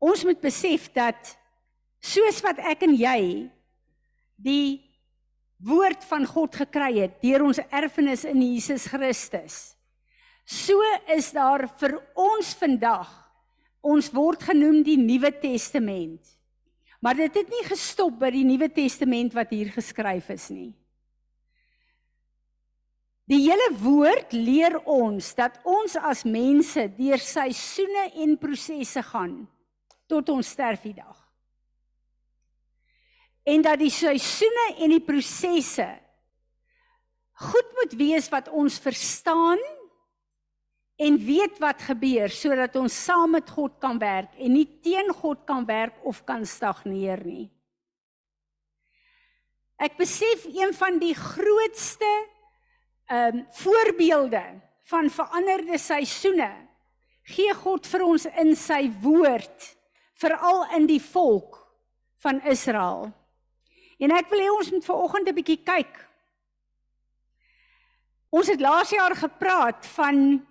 [0.00, 1.34] Ons moet besef dat
[2.00, 3.50] soos wat ek en jy
[4.40, 4.89] die
[5.60, 9.58] woord van God gekry het deur ons erfenis in Jesus Christus.
[10.44, 10.80] So
[11.12, 13.10] is daar vir ons vandag
[13.80, 16.20] ons word genoem die Nuwe Testament.
[17.00, 20.72] Maar dit het nie gestop by die Nuwe Testament wat hier geskryf is nie.
[23.30, 29.44] Die hele woord leer ons dat ons as mense deur seisoene en prosesse gaan
[30.10, 31.29] tot ons sterfdag
[33.50, 35.88] en dat die seisoene en die prosesse
[37.40, 39.60] goed moet wees wat ons verstaan
[41.00, 45.46] en weet wat gebeur sodat ons saam met God kan werk en nie teen God
[45.48, 47.48] kan werk of kan stagneer nie.
[49.80, 52.10] Ek besef een van die grootste
[53.10, 54.42] ehm um, voorbeelde
[54.90, 56.50] van veranderde seisoene
[57.30, 59.66] gee God vir ons in sy woord
[60.20, 61.56] veral in die volk
[62.22, 63.08] van Israel.
[64.00, 65.94] En ek wil hê ons moet vanoggend 'n bietjie kyk.
[68.30, 70.46] Ons het laas jaar gepraat van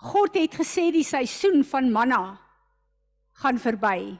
[0.00, 2.40] God het gesê die seisoen van manna
[3.42, 4.18] gaan verby.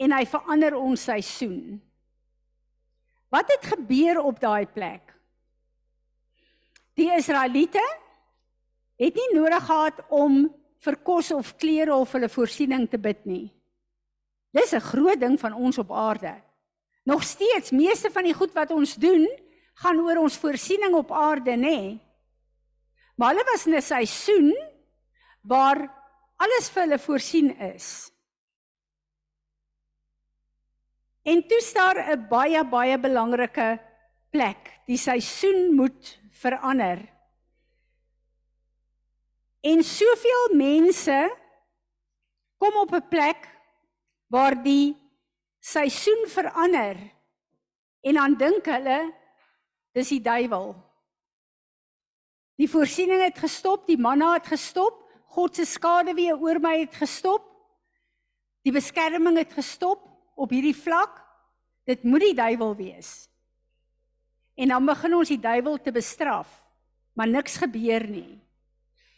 [0.00, 1.80] En hy verander ons seisoen.
[3.28, 5.12] Wat het gebeur op daai plek?
[6.94, 7.84] Die Israeliete
[9.00, 10.44] het nie nodig gehad om
[10.82, 13.46] vir kos of klere of hulle voorsiening te bid nie.
[14.52, 16.42] Dis 'n groot ding van ons op aarde.
[17.04, 19.28] Nog steeds, meeste van die goed wat ons doen,
[19.74, 21.56] gaan oor ons voorsiening op aarde, nê?
[21.56, 22.00] Nee.
[23.16, 24.56] Maar hulle was in 'n seisoen
[25.40, 25.78] waar
[26.36, 28.10] alles vir hulle voorsien is.
[31.22, 33.80] En toe staar 'n baie baie belangrike
[34.30, 34.80] plek.
[34.86, 36.98] Die seisoen moet verander.
[39.60, 41.36] En soveel mense
[42.56, 43.51] kom op 'n plek
[44.32, 44.94] waar die
[45.60, 46.96] seisoen verander
[48.02, 49.00] en dan dink hulle
[49.92, 50.72] dis die duiwel.
[52.56, 55.02] Die voorsiening het gestop, die manna het gestop,
[55.36, 57.44] God se skade weer oor my het gestop.
[58.64, 60.04] Die beskerming het gestop
[60.36, 61.20] op hierdie vlak.
[61.88, 63.12] Dit moet die duiwel wees.
[64.54, 66.50] En dan begin ons die duiwel te bestraf,
[67.16, 68.38] maar niks gebeur nie.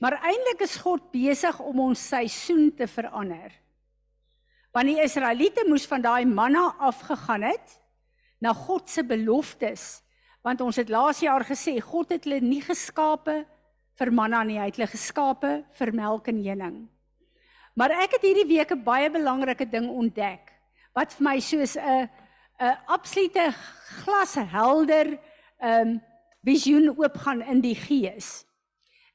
[0.00, 3.50] Maar eintlik is God besig om ons seisoen te verander.
[4.74, 7.76] Want die Israeliete moes van daai manna afgegaan het
[8.42, 10.02] na God se beloftes,
[10.42, 13.44] want ons het laas jaar gesê God het hulle nie geskape
[13.94, 16.80] vir manna nie, hy het hulle geskape vir melk en honing.
[17.78, 20.50] Maar ek het hierdie week 'n baie belangrike ding ontdek
[20.94, 22.10] wat vir my soos 'n
[22.58, 23.54] 'n absolute
[24.02, 25.18] glashelder
[25.62, 26.02] um,
[26.42, 28.44] visioen oopgaan in die gees.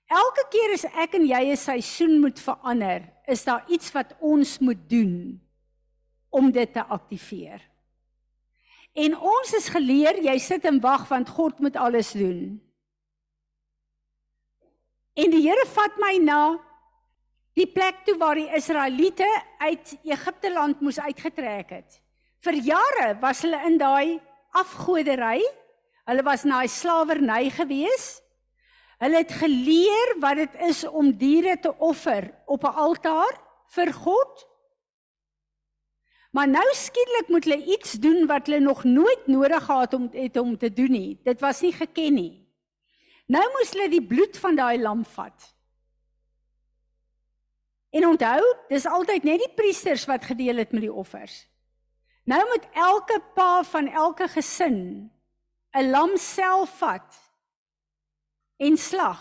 [0.08, 4.60] Elke keer as ek en jy 'n seisoen moet verander, is daar iets wat ons
[4.60, 5.49] moet doen
[6.30, 7.62] om dit te aktiveer.
[8.94, 12.58] En ons is geleer jy sit en wag want God moet alles doen.
[15.14, 16.44] En die Here vat my na
[17.60, 19.28] die plek toe waar die Israeliete
[19.60, 22.00] uit Egipte land moes uitgetrek het.
[22.40, 24.20] Vir jare was hulle in daai
[24.56, 25.42] afgodery.
[26.08, 28.22] Hulle was na 'n slawerny gewees.
[29.00, 33.36] Hulle het geleer wat dit is om diere te offer op 'n altaar
[33.68, 34.49] vir God.
[36.30, 40.38] Maar nou skielik moet hulle iets doen wat hulle nog nooit nodig gehad om het
[40.38, 41.20] om te doen nie.
[41.24, 42.34] Dit was nie geken nie.
[43.26, 45.54] Nou moes hulle die bloed van daai lam vat.
[47.90, 51.48] En onthou, dis altyd net die priesters wat gedeel het met die offers.
[52.30, 55.10] Nou moet elke pa van elke gesin
[55.74, 57.18] 'n lam self vat
[58.58, 59.20] en slag.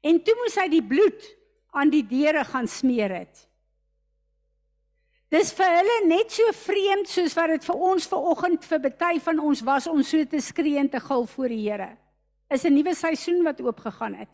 [0.00, 1.36] En toe moes hy die bloed
[1.70, 3.45] aan die deure gaan smeer het.
[5.36, 9.20] Dis vir hulle net so vreemd soos wat dit vir ons ver oggend vir baie
[9.20, 11.90] van ons was om so te skree en te gil voor die Here.
[12.48, 14.32] Is 'n nuwe seisoen wat oopgegaan het.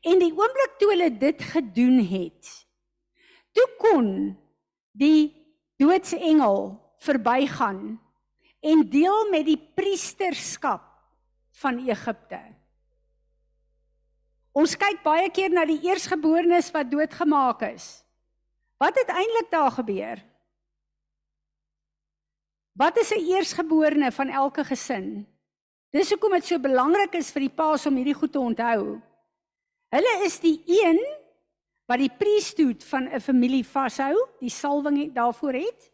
[0.00, 2.66] En die oomblik toe hulle dit gedoen het,
[3.52, 4.38] toe kon
[4.92, 5.34] die
[5.76, 8.00] doodsengel verbygaan
[8.62, 10.84] en deel met die priesterskap
[11.60, 12.40] van Egipte.
[14.52, 18.03] Ons kyk baie keer na die eersgeborenes wat doodgemaak is.
[18.78, 20.22] Wat het eintlik daar gebeur?
[22.74, 25.26] Wat is 'n eersgeborene van elke gesin?
[25.90, 29.00] Dis hoekom dit so belangrik is vir die paas om hierdie goed te onthou.
[29.94, 30.98] Hulle is die een
[31.86, 35.90] wat die priesthood van 'n familie vashou, die salwing daarvoor het.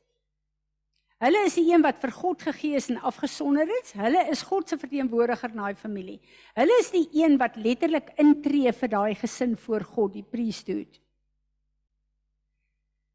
[1.21, 3.93] Hulle is die een wat vir God gegee is en afgesonder is.
[3.93, 6.21] Hulle is God se verteenwoordiger in daai familie.
[6.55, 11.01] Hulle is die een wat letterlik intree vir daai gesin voor God, die priesthood.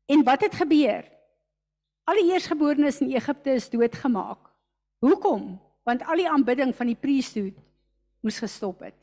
[0.05, 1.05] En wat het gebeur?
[2.05, 4.51] Al die eersgeborenes in Egipte is doodgemaak.
[5.01, 5.55] Hoekom?
[5.85, 7.57] Want al die aanbidding van die priesthood
[8.25, 8.97] moes gestop het.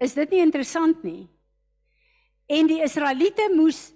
[0.00, 1.28] Is dit nie interessant nie?
[2.50, 3.90] En die Israeliete moes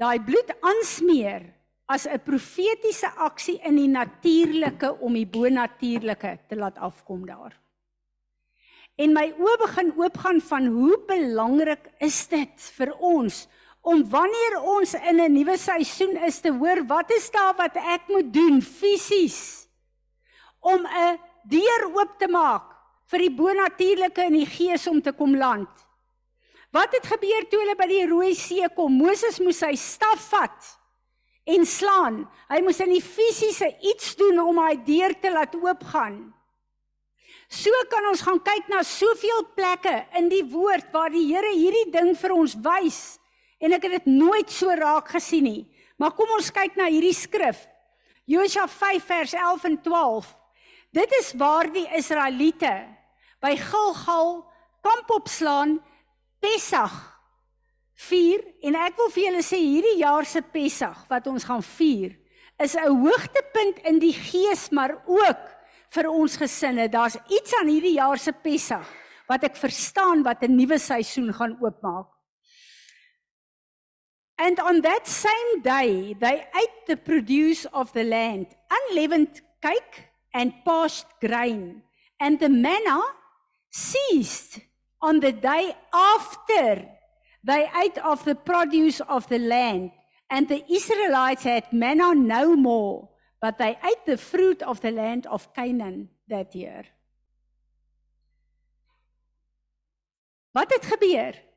[0.00, 1.44] daai bloed aansmeer
[1.86, 7.58] as 'n profetiese aksie in die natuurlike om die bonatuurlike te laat afkom daar.
[8.96, 13.46] En my oë begin oopgaan van hoe belangrik is dit vir ons
[13.82, 18.08] om wanneer ons in 'n nuwe seisoen is te hoor wat is daar wat ek
[18.08, 19.66] moet doen fisies
[20.60, 22.72] om 'n deur oop te maak
[23.10, 25.68] vir die bonatuurlike in die gees om te kom land.
[26.72, 28.92] Wat het gebeur toe hulle by die Rooi See kom?
[28.96, 30.78] Moses moes sy staf vat
[31.44, 32.22] en slaan.
[32.48, 36.32] Hy moes in die fisiese iets doen om hy deur te laat oopgaan.
[37.48, 41.90] So kan ons gaan kyk na soveel plekke in die woord waar die Here hierdie
[41.92, 43.18] ding vir ons wys
[43.62, 45.62] en ek het dit nooit so raak gesien nie.
[45.96, 47.60] Maar kom ons kyk na hierdie skrif.
[48.26, 50.30] Josua 5 vers 11 en 12.
[50.92, 52.74] Dit is waar die Israeliete
[53.42, 54.42] by Gilgal
[54.82, 55.78] kamp opslaan
[56.42, 56.98] Pessach
[58.08, 62.18] vier en ek wil vir julle sê hierdie jaar se Pessach wat ons gaan vier
[62.62, 65.42] is 'n hoogtepunt in die gees maar ook
[65.92, 66.88] vir ons gesinne.
[66.88, 68.88] Daar's iets aan hierdie jaar se Pessach
[69.28, 72.11] wat ek verstaan wat 'n nuwe seisoen gaan oopmaak.
[74.42, 80.52] And on that same day, they ate the produce of the land, unleavened cake and
[80.64, 81.82] parched grain.
[82.18, 83.02] And the manna
[83.70, 84.58] ceased
[85.00, 86.88] on the day after
[87.44, 89.92] they ate of the produce of the land.
[90.28, 95.24] And the Israelites had manna no more, but they ate the fruit of the land
[95.28, 96.84] of Canaan that year.
[100.52, 101.51] Wat het gebeur?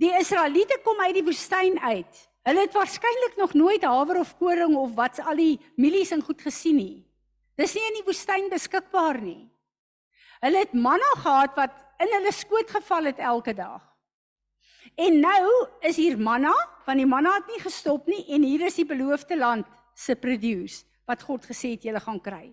[0.00, 2.20] Die Israeliete kom uit die woestyn uit.
[2.48, 6.40] Hulle het waarskynlik nog nooit haver of koring of wat al die mielies en goed
[6.40, 7.02] gesien nie.
[7.60, 9.50] Dis nie in die woestyn beskikbaar nie.
[10.40, 13.82] Hulle het manna gehad wat in hulle skoot geval het elke dag.
[14.96, 15.50] En nou
[15.84, 16.54] is hier manna,
[16.86, 20.86] want die manna het nie gestop nie en hier is die beloofde land se produce
[21.04, 22.48] wat God gesê het julle gaan kry.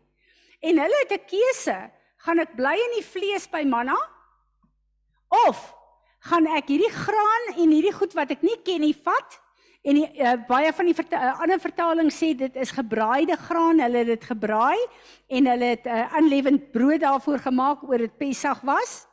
[0.60, 1.78] En hulle het 'n keuse,
[2.18, 3.98] gaan ek bly in die vlees by manna
[5.48, 5.77] of
[6.30, 9.40] gaan ek hierdie graan en hierdie goed wat ek nie ken nie vat
[9.88, 13.80] En die, uh, baie van die verte, uh, ander vertalings sê dit is gebraaide graan.
[13.80, 14.80] Hulle het dit gebraai
[15.32, 19.08] en hulle het 'n uh, unleavened brood daarvoor gemaak oor dit Pessach was.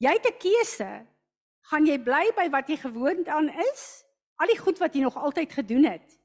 [0.00, 1.06] Jy het 'n keuse.
[1.68, 4.04] Gaan jy bly by wat jy gewoond aan is?
[4.40, 6.20] Al die goed wat jy nog altyd gedoen het?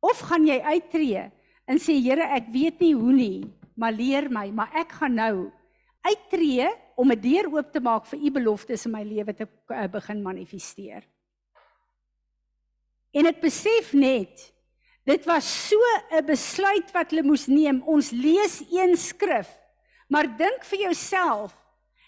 [0.00, 1.30] Of gaan jy uittreë
[1.66, 5.50] en sê Here, ek weet nie hoe nie, maar leer my, maar ek gaan nou
[6.02, 9.86] uittreë om 'n deur oop te maak vir u beloftes in my lewe te uh,
[9.86, 11.06] begin manifesteer.
[13.14, 14.52] En ek besef net
[15.06, 15.78] dit was so
[16.10, 17.82] 'n besluit wat hulle moes neem.
[17.86, 19.48] Ons lees een skrif.
[20.08, 21.54] Maar dink vir jouself,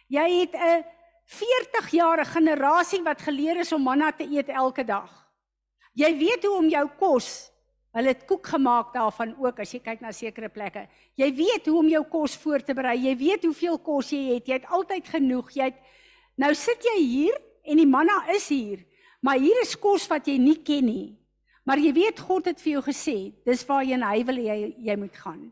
[0.08, 0.84] jy het 'n
[1.24, 5.10] 40 jarige generasie wat geleer is om manna te eet elke dag.
[5.92, 7.49] Jy weet hoe om jou kos.
[7.96, 10.84] Hulle het koek gemaak daarvan ook as jy kyk na sekere plekke.
[11.18, 12.96] Jy weet hoe om jou kos voor te berei.
[13.02, 14.46] Jy weet hoeveel kos jy het.
[14.46, 15.50] Jy het altyd genoeg.
[15.56, 15.80] Jy het
[16.40, 17.36] Nou sit jy hier
[17.68, 18.84] en die manna is hier.
[19.20, 21.08] Maar hier is kos wat jy nie ken nie.
[21.68, 24.58] Maar jy weet God het vir jou gesê, dis waar jy en hy wil jy
[24.80, 25.42] jy moet gaan.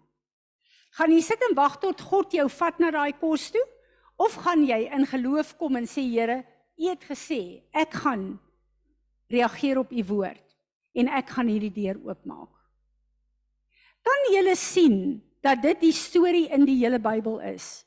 [0.97, 3.65] Gaan jy sit en wag tot God jou vat na daai kos toe
[4.19, 6.41] of gaan jy in geloof kom en sê Here,
[6.79, 8.39] U het gesê, ek gaan
[9.31, 10.48] reageer op U woord
[10.99, 12.51] en ek gaan hierdie deur oopmaak.
[14.03, 14.99] Kan jy sien
[15.45, 17.85] dat dit die storie in die hele Bybel is?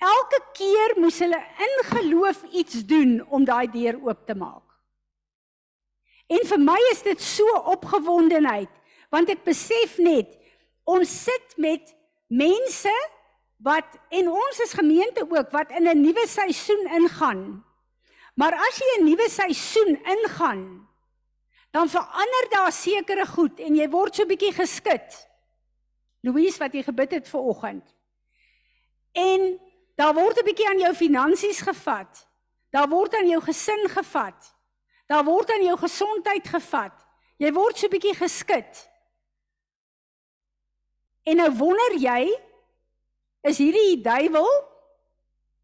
[0.00, 4.64] Elke keer moes hulle in geloof iets doen om daai deur oop te maak.
[6.30, 7.44] En vir my is dit so
[7.74, 8.70] opgewondenheid
[9.10, 10.36] want ek besef net
[10.88, 11.90] ons sit met
[12.30, 12.92] mense
[13.66, 17.64] wat en ons is gemeente ook wat in 'n nuwe seisoen ingaan.
[18.34, 20.88] Maar as jy 'n nuwe seisoen ingaan,
[21.70, 25.28] dan verander daar sekere goed en jy word so bietjie geskit.
[26.20, 27.94] Louise wat jy gebid het vir oggend.
[29.12, 29.60] En
[30.00, 32.28] Daar word 'n bietjie aan jou finansies gevat.
[32.70, 34.56] Daar word aan jou gesin gevat.
[35.06, 37.06] Daar word aan jou gesondheid gevat.
[37.36, 38.88] Jy word so bietjie geskit.
[41.22, 42.40] En nou wonder jy,
[43.40, 44.48] is hierdie die duiwel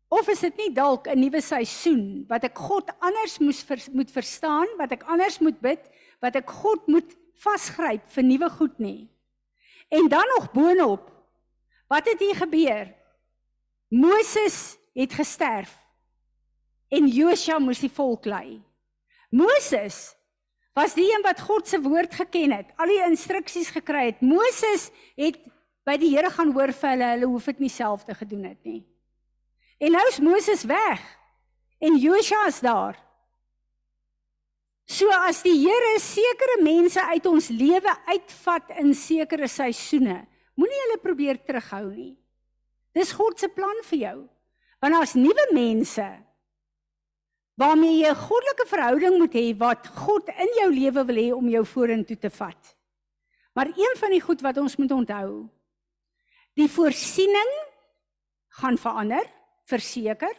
[0.09, 4.11] of is dit nie dalk 'n nuwe seisoen wat ek God anders moes ver, moet
[4.11, 5.81] verstaan, wat ek anders moet bid,
[6.21, 9.09] wat ek God moet vasgryp vir nuwe goed nie.
[9.89, 11.11] En dan nog boonop,
[11.89, 12.89] wat het hier gebeur?
[13.89, 15.73] Moses het gesterf
[16.89, 18.62] en Josua moes die volk lei.
[19.31, 20.17] Moses
[20.77, 24.21] was die een wat God se woord geken het, al die instruksies gekry het.
[24.21, 25.39] Moses het
[25.87, 28.61] by die Here gaan hoor vir hulle, hulle hoef dit nie self te gedoen het
[28.67, 28.83] nie.
[29.79, 31.03] En nou is Moses weg
[31.79, 32.99] en Josua is daar.
[34.87, 40.20] So as die Here sekere mense uit ons lewe uitvat in sekere seisoene,
[40.55, 42.14] moenie hulle probeer terughou nie.
[42.95, 44.18] Dis God se plan vir jou.
[44.80, 46.07] Want as nuwe mense
[47.57, 51.49] waarmee jy 'n goddelike verhouding moet hê wat God in jou lewe wil hê om
[51.49, 52.76] jou vorentoe te vat.
[53.55, 55.49] Maar een van die goed wat ons moet onthou,
[56.55, 57.51] die voorsiening
[58.61, 59.24] gaan verander,
[59.64, 60.37] verseker,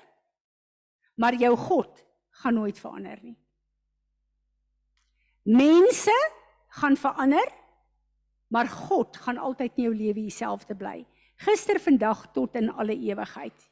[1.15, 3.35] maar jou God gaan nooit verander nie.
[5.47, 6.15] Mense
[6.79, 7.47] gaan verander,
[8.51, 11.05] maar God gaan altyd in jou lewe dieselfde bly
[11.37, 13.65] gister, vandag tot in alle ewigheid.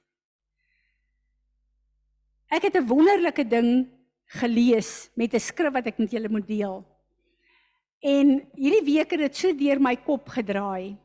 [2.53, 3.89] Ek het 'n wonderlike ding
[4.39, 6.85] gelees met 'n skrif wat ek met julle moet deel.
[8.01, 10.97] En hierdie week het dit so deur my kop gedraai.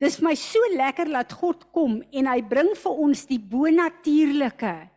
[0.00, 4.90] Dis vir my so lekker dat God kom en hy bring vir ons die bonatuurlike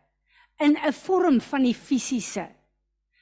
[0.58, 2.59] in 'n vorm van die fisiese.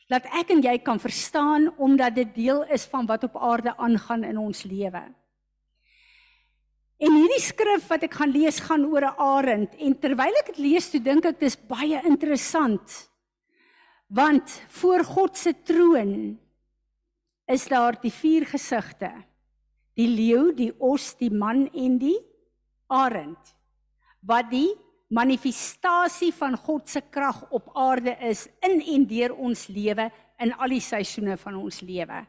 [0.08, 4.24] Laat ek en jy kan verstaan omdat dit deel is van wat op aarde aangaan
[4.24, 5.02] in ons lewe.
[6.98, 10.58] En hierdie skrif wat ek gaan lees gaan oor 'n arend en terwyl ek dit
[10.58, 13.10] lees, toe dink ek dis baie interessant.
[14.08, 16.38] Want voor God se troon
[17.46, 19.28] is daar die vier gesigte.
[19.98, 22.18] die leeu, die os, die man en die
[22.86, 23.54] arend
[24.28, 24.70] wat die
[25.08, 30.74] manifestasie van God se krag op aarde is in en deur ons lewe in al
[30.76, 32.24] die seisoene van ons lewe.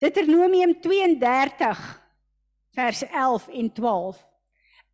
[0.00, 1.82] Deuteronomium 32
[2.74, 4.26] vers 11 en 12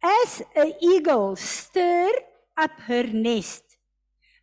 [0.07, 2.11] As a eagle stir
[2.59, 3.79] up her nest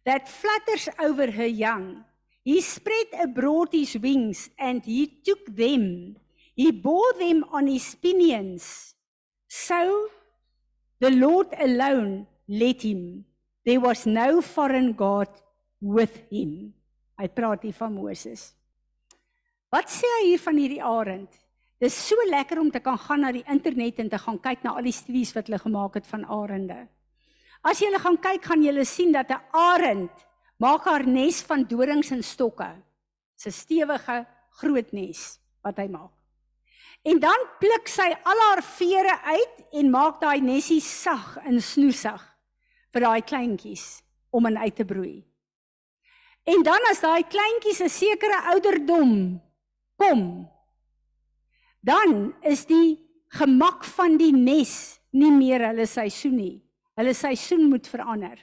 [0.06, 2.04] that flutters over her young
[2.44, 6.16] he spread abroad his wings and he took them
[6.56, 8.96] he bore them on his pinions
[9.48, 10.10] so
[11.04, 13.26] the Lord alone led him.
[13.66, 15.28] There was no foreign god
[15.82, 16.72] with him.
[17.20, 18.54] Hy praat hier van Moses.
[19.74, 21.28] Wat sê hy hier van hierdie arend?
[21.84, 24.78] Dis so lekker om te kan gaan na die internet en te gaan kyk na
[24.80, 26.80] al die studies wat hulle gemaak het van arende.
[27.68, 30.26] As jy hulle gaan kyk, gaan jy sien dat 'n arend
[30.60, 32.72] maak haar nes van dorings en stokke.
[33.44, 34.26] 'n Stewige
[34.62, 36.23] groot nes wat hy maak.
[37.04, 42.22] En dan pluk sy al haar vere uit en maak daai nesie sag en snoesig
[42.96, 45.18] vir daai kleintjies om in uit te broei.
[46.48, 49.42] En dan as daai kleintjies 'n sekere ouderdom
[50.00, 50.48] kom,
[51.82, 56.64] dan is die gemak van die nes nie meer hulle seisoen nie.
[56.96, 58.40] Hulle seisoen moet verander.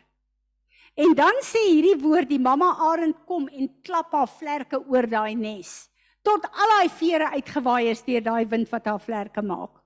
[0.95, 5.35] En dan sê hierdie woord die mamma arend kom en klap haar vlerke oor daai
[5.35, 5.90] nes
[6.23, 9.81] tot al daai vere uitgewaai is deur daai wind wat haar vlerke maak.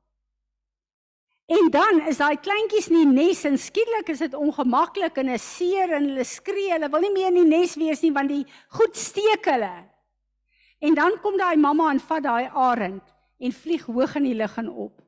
[1.46, 5.38] En dan is daai kleintjies in die nes en skielik is dit ongemaklik en 'n
[5.38, 8.46] seer en hulle skree, hulle wil nie meer in die nes wees nie want die
[8.68, 9.84] goed steek hulle.
[10.80, 13.02] En dan kom daai mamma en vat daai arend
[13.38, 15.02] en vlieg hoog in die lug en op.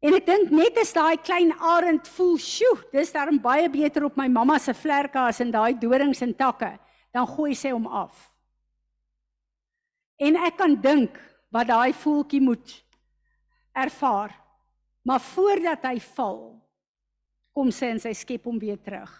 [0.00, 4.16] En ek dink net as daai klein arend voel, "Sjoe, dis darm baie beter op
[4.16, 6.78] my mamma se vlerke as in daai dorings en takke,"
[7.12, 8.27] dan gooi sy hom af.
[10.18, 11.14] En ek kan dink
[11.54, 12.74] wat daai voeltjie moet
[13.72, 14.34] ervaar.
[15.06, 16.40] Maar voordat hy val,
[17.56, 19.12] kom sy en sy skep hom weer terug.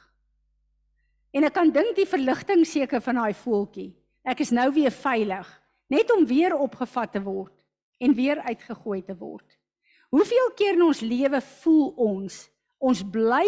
[1.32, 3.92] En ek kan dink die verligting seker van daai voeltjie.
[4.28, 5.48] Ek is nou weer veilig,
[5.88, 7.54] net om weer opgevat te word
[8.02, 9.46] en weer uitgegooi te word.
[10.12, 12.44] Hoeveel keer in ons lewe voel ons
[12.78, 13.46] ons bly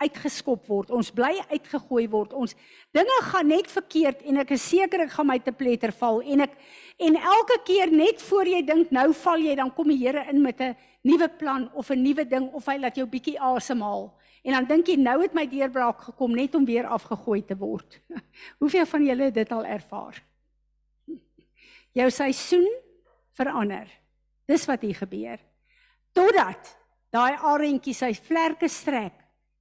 [0.00, 0.90] uitgeskop word.
[0.90, 2.32] Ons bly uitgegooi word.
[2.32, 2.54] Ons
[2.96, 6.46] dinge gaan net verkeerd en ek is seker ek gaan my te pletter val en
[6.46, 6.56] ek
[7.00, 10.42] en elke keer net voor jy dink nou val jy dan kom die Here in
[10.42, 14.10] met 'n nuwe plan of 'n nuwe ding of hy laat jou bietjie asemhaal.
[14.42, 18.00] En dan dink jy nou het my deurbraak gekom net om weer afgegooi te word.
[18.60, 20.22] Hoeveel van julle het dit al ervaar?
[21.98, 22.68] Jou seisoen
[23.36, 23.88] verander.
[24.46, 25.38] Dis wat hier gebeur.
[26.12, 26.76] Totdat
[27.12, 29.19] daai arentjie sy vlerke strek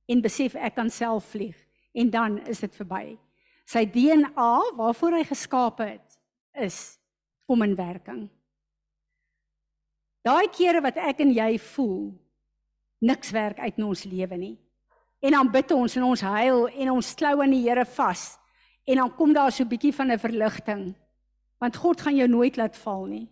[0.09, 1.57] en besef ek kan self vlieg
[1.93, 3.17] en dan is dit verby.
[3.69, 6.17] Sy DNA waarvoor hy geskape het
[6.57, 6.97] is
[7.49, 8.25] om in werking.
[10.25, 12.09] Daai kere wat ek en jy voel
[13.05, 14.55] niks werk uit in ons lewe nie.
[15.23, 18.33] En dan bid ons en ons huil en ons klou aan die Here vas
[18.89, 20.95] en dan kom daar so 'n bietjie van 'n verligting.
[21.59, 23.27] Want God gaan jou nooit laat val nie.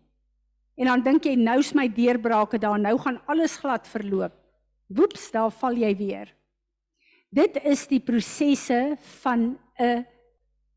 [0.75, 4.34] En dan dink jy nou's my deurbrake daar, nou gaan alles glad verloop.
[4.88, 6.36] Woeps, daar val jy weer.
[7.30, 10.05] Dit is die prosesse van 'n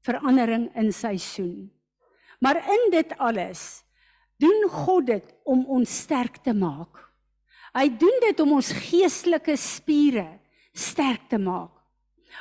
[0.00, 1.70] verandering in seisoen.
[2.40, 3.84] Maar in dit alles
[4.36, 7.10] doen God dit om ons sterk te maak.
[7.72, 10.40] Hy doen dit om ons geestelike spiere
[10.72, 11.70] sterk te maak.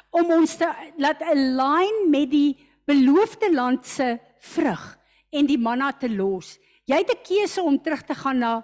[0.10, 4.98] Om ons te laat align met die beloofde land se vrug
[5.30, 6.58] en die manna te los.
[6.86, 8.64] Jy het 'n keuse om terug te gaan na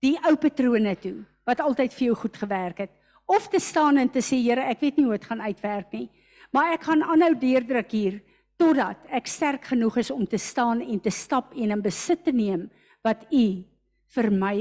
[0.00, 2.90] die ou patrone toe wat altyd vir jou goed gewerk het
[3.26, 6.08] of te staan en te sê Here, ek weet nie hoe dit gaan uitwerk nie,
[6.52, 8.20] maar ek gaan aanhou deurdruk hier
[8.60, 12.32] totdat ek sterk genoeg is om te staan en te stap en in besit te
[12.32, 12.68] neem
[13.02, 13.46] wat U
[14.14, 14.56] vir my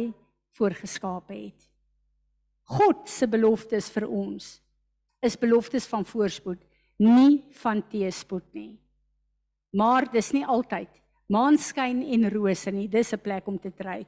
[0.57, 1.69] voorgeskape het.
[2.73, 4.57] God se beloftes vir ons
[5.23, 6.59] is beloftes van voorspoed,
[6.99, 8.73] nie van teëspoed nie.
[9.79, 10.89] Maar dis nie altyd
[11.31, 14.07] maanskyn en rose nie, dis 'n plek om te trek.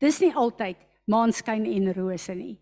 [0.00, 0.76] Dis nie altyd
[1.06, 2.58] maanskyn en rose nie.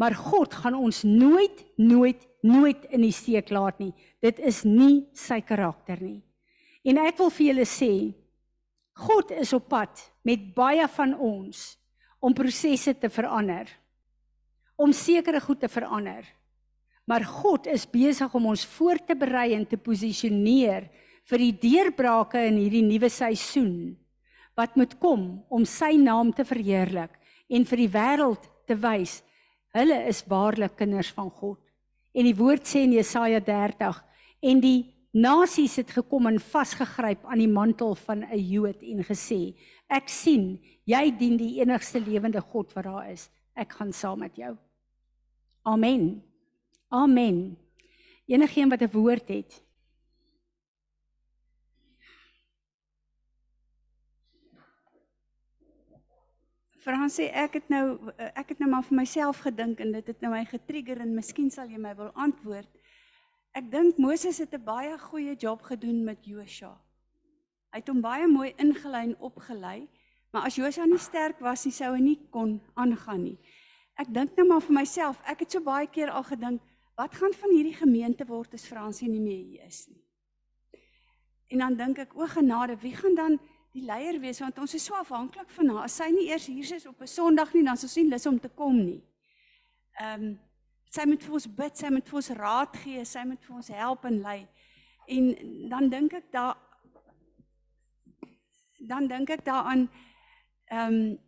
[0.00, 3.92] Maar God gaan ons nooit nooit nooit in die steek laat nie.
[4.24, 6.22] Dit is nie sy karakter nie.
[6.88, 7.92] En ek wil vir julle sê
[9.00, 11.60] God is op pad met baie van ons
[12.20, 13.68] om prosesse te verander.
[14.80, 16.24] Om sekere goed te verander.
[17.04, 20.88] Maar God is besig om ons voor te berei en te posisioneer
[21.28, 23.96] vir die deurbrake in hierdie nuwe seisoen
[24.58, 27.12] wat moet kom om sy naam te verheerlik
[27.50, 29.20] en vir die wêreld te wys
[29.76, 31.60] Hulle is waarlik kinders van God.
[32.12, 34.00] En die woord sê in Jesaja 30
[34.50, 39.54] en die nasies het gekom en vasgegryp aan die mantel van 'n Jood en gesê:
[39.88, 43.30] "Ek sien jy dien die enigste lewende God wat daar is.
[43.54, 44.56] Ek gaan saam met jou."
[45.62, 46.22] Amen.
[46.88, 47.58] Amen.
[48.26, 49.62] Enigeen wat 'n woord het.
[56.80, 57.84] Fransie, ek het nou
[58.16, 61.50] ek het nou maar vir myself gedink en dit het nou my getrigger en miskien
[61.52, 62.68] sal jy my wil antwoord.
[63.52, 66.78] Ek dink Moses het 'n baie goeie job gedoen met Josua.
[67.72, 69.88] Hy het hom baie mooi ingelei en opgelei,
[70.32, 73.38] maar as Josua nie sterk was nie, sou hy nie kon aangaan nie.
[73.96, 76.62] Ek dink nou maar vir myself, ek het so baie keer al gedink,
[76.96, 80.02] wat gaan van hierdie gemeente word as Fransie nie meer hier is nie.
[81.50, 83.38] En dan dink ek, o genade, wie gaan dan
[83.72, 85.84] die leier wees want ons is so afhanklik van haar.
[85.86, 88.26] As sy nie eers hier is op 'n Sondag nie, dan sou sy nie lus
[88.26, 89.02] om te kom nie.
[90.00, 90.38] Ehm um,
[90.90, 93.68] sy moet vir ons bid, sy moet vir ons raad gee, sy moet vir ons
[93.68, 94.48] help en lei.
[95.06, 95.34] En
[95.68, 96.56] dan dink ek daar
[98.78, 99.88] dan dink ek daaraan
[100.70, 101.18] ehm um,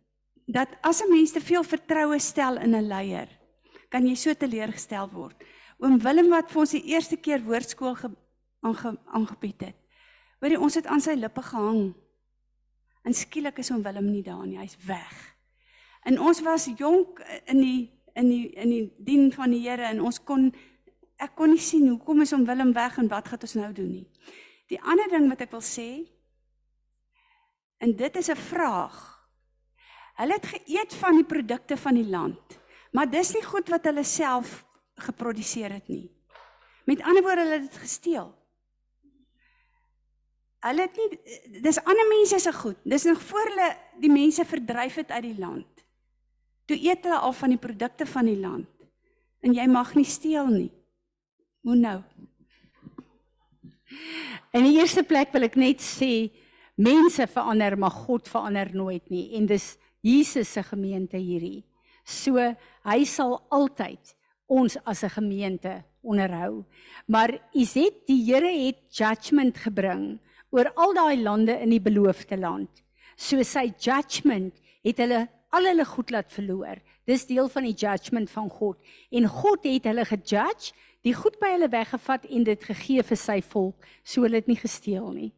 [0.45, 3.29] dat as 'n mens te veel vertroue stel in 'n leier,
[3.89, 5.43] kan jy so teleurgestel word.
[5.79, 7.95] Oom Willem wat vir ons die eerste keer woordskool
[8.61, 9.75] aangebied het.
[10.39, 11.93] Hoorie, ons het aan sy lippe gehang.
[13.03, 15.13] En skielik is hom Willem nie daar nie, hy's weg.
[16.07, 20.01] En ons was jonk in die in die in die dien van die Here en
[20.05, 20.51] ons kon
[21.23, 23.89] ek kon nie sien hoekom is hom Willem weg en wat gaan ons nou doen
[23.89, 24.05] nie.
[24.69, 25.87] Die ander ding wat ek wil sê
[27.83, 28.99] en dit is 'n vraag.
[30.15, 32.59] Hulle het geëet van die produkte van die land,
[32.91, 34.63] maar dis nie goed wat hulle self
[34.95, 36.11] geproduseer het nie.
[36.85, 38.29] Met ander woorde, hulle het dit gesteel.
[40.63, 42.77] Hulle het nie dis ander mense se goed.
[42.87, 45.67] Dis nog voor hulle die mense verdryf het uit die land.
[46.65, 48.69] Toe eet hulle al van die produkte van die land.
[49.43, 50.71] En jy mag nie steel nie.
[51.67, 51.99] Hoe nou?
[54.55, 56.31] In die eerste plek wil ek net sê
[56.79, 61.63] mense verander, maar God verander nooit nie en dis Jesus se gemeente hierdie.
[62.03, 64.15] So hy sal altyd
[64.47, 66.65] ons as 'n gemeente onderhou.
[67.07, 70.19] Maar Iset, die Here het judgment gebring
[70.53, 72.83] oor al daai lande in die beloofde land.
[73.17, 76.79] So sy judgment het hulle al hulle goed laat verloor.
[77.09, 78.77] Dis deel van die judgment van God.
[79.11, 80.73] En God het hulle gejudge,
[81.03, 83.75] die goed by hulle weggevat en dit gegee vir sy volk,
[84.07, 85.31] so hulle het nie gesteel nie.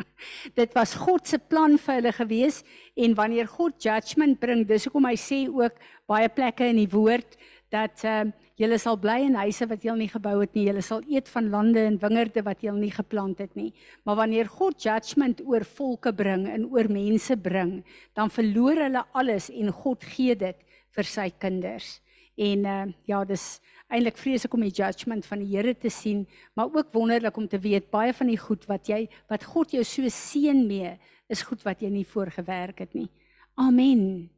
[0.60, 2.62] dit was God se plan vir hulle gewees
[2.96, 5.76] en wanneer God judgment bring, dis hoekom hy sê ook
[6.08, 7.36] baie plekke in die woord
[7.70, 10.66] dat ehm uh, julle sal bly in huise wat julle nie gebou het nie.
[10.66, 13.70] Julle sal eet van lande en wingerde wat julle nie geplant het nie.
[14.04, 17.78] Maar wanneer God judgment oor volke bring en oor mense bring,
[18.18, 20.60] dan verloor hulle alles en God gee dit
[20.96, 22.00] vir sy kinders.
[22.36, 23.46] En uh ja, dis
[23.90, 27.58] eintlik vreeslik om die judgment van die Here te sien, maar ook wonderlik om te
[27.58, 30.98] weet baie van die goed wat jy wat God jou so seën mee,
[31.28, 33.08] is goed wat jy nie voorgewerk het nie.
[33.56, 34.30] Amen.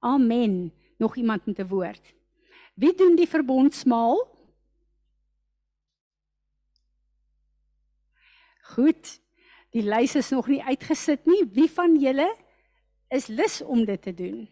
[0.00, 0.72] Amen.
[0.98, 2.14] Nog iemand met 'n woord?
[2.74, 4.20] Wie doen die verbondsmaal?
[8.72, 9.18] Goed.
[9.72, 11.44] Die lys is nog nie uitgesit nie.
[11.52, 12.28] Wie van julle
[13.12, 14.44] is lus om dit te doen?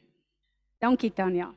[0.81, 1.51] Dankie Tanya.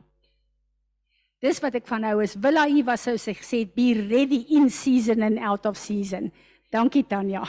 [1.43, 2.37] Dis wat ek van nou is.
[2.39, 6.31] Willa hier was sou sê be ready in season and out of season.
[6.71, 7.43] Dankie Tanya.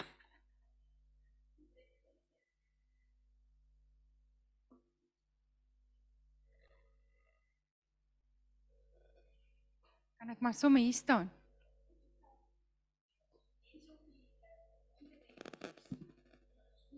[10.24, 11.26] Kan ek maar sommer hier staan?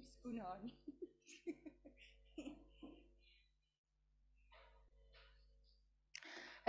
[0.06, 0.68] Skoene aan.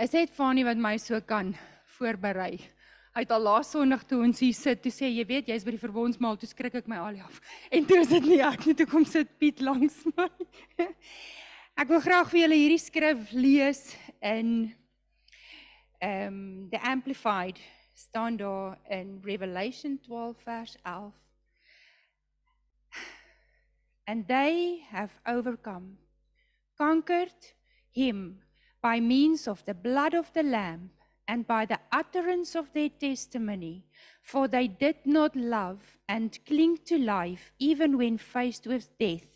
[0.02, 1.52] Is dit Fanie wat my so kan
[1.94, 2.56] voorberei?
[2.58, 5.76] Hy het al laas Sondag toe ons hier sit, toe sê jy weet jy's by
[5.76, 7.38] die verbondsmaal, toe skrik ek my al af.
[7.70, 10.26] En toe is dit nie ek nie, toe kom sit Piet langs my.
[11.78, 13.84] Ek wil graag vir julle hierdie skrif lees
[14.18, 14.72] in
[16.00, 17.58] um, the Amplified
[17.94, 21.12] staan daar in Revelation 12 vers 11.
[24.04, 25.98] And they have overcome,
[26.76, 27.54] conquered
[27.90, 28.42] him
[28.80, 30.90] by means of the blood of the Lamb
[31.26, 33.84] and by the utterance of their testimony,
[34.22, 39.26] for they did not love and cling to life even when faced with death,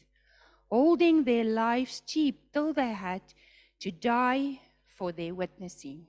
[0.71, 3.23] holding their lives cheap till they had
[3.81, 6.07] to die for their witnessing.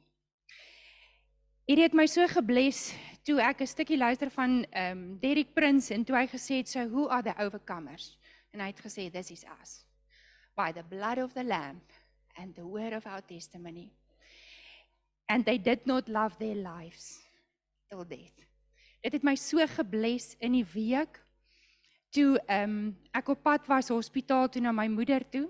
[1.64, 2.92] Hier het my so gebless
[3.24, 6.68] toe ek 'n stukkie luister van ehm um, Derrick Prince en toe hy gesê het
[6.68, 8.18] so who are the overcomers
[8.52, 9.86] en hy het gesê this is us
[10.56, 11.82] by the blood of the lamb
[12.36, 13.92] and the word of our testimony
[15.28, 17.24] and they did not love their lives
[17.88, 18.44] till death
[19.04, 21.20] Dit het my so gebless in die week
[22.12, 25.48] toe ehm um, ek op pad was hospitaal toe na my moeder toe.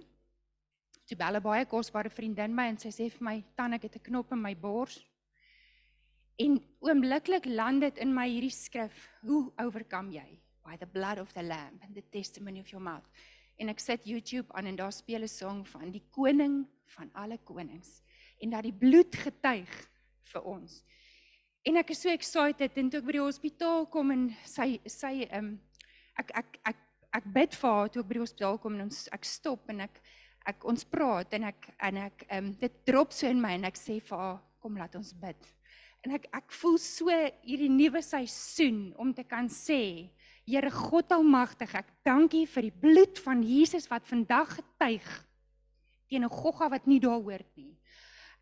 [1.05, 3.95] Toe bel 'n baie kosbare vriendin my en sy sê vir my, "Tan, ek het
[3.95, 5.01] 'n knop in my bors."
[6.41, 10.39] En oombliklik land dit in my hierdie skrif, "Hoe oorkom jy?
[10.63, 13.05] By the blood of the lamb and the testimony of your mouth."
[13.59, 17.37] En ek sit YouTube aan en daar speel 'n song van die koning van alle
[17.37, 18.01] konings
[18.41, 19.89] en dat die bloed getuig
[20.23, 20.83] vir ons.
[21.63, 25.27] En ek is so excited en toe ek by die hospitaal kom en sy sy
[25.29, 25.59] ehm um,
[26.19, 26.77] ek ek ek
[27.13, 29.79] ek bid vir haar toe ek by die hospitaal kom en ons ek stop en
[29.85, 30.01] ek
[30.45, 33.65] ek ons praat en ek en ek ehm um, dit drop so in my en
[33.65, 35.53] ek sê vir haar kom laat ons bid.
[36.03, 37.11] En ek ek voel so
[37.45, 40.11] hierdie nuwe seisoen om te kan sê
[40.43, 45.07] Here God almagtig ek dankie vir die bloed van Jesus wat vandag getuig
[46.11, 47.77] teen 'n gogga wat nie daar hoort nie.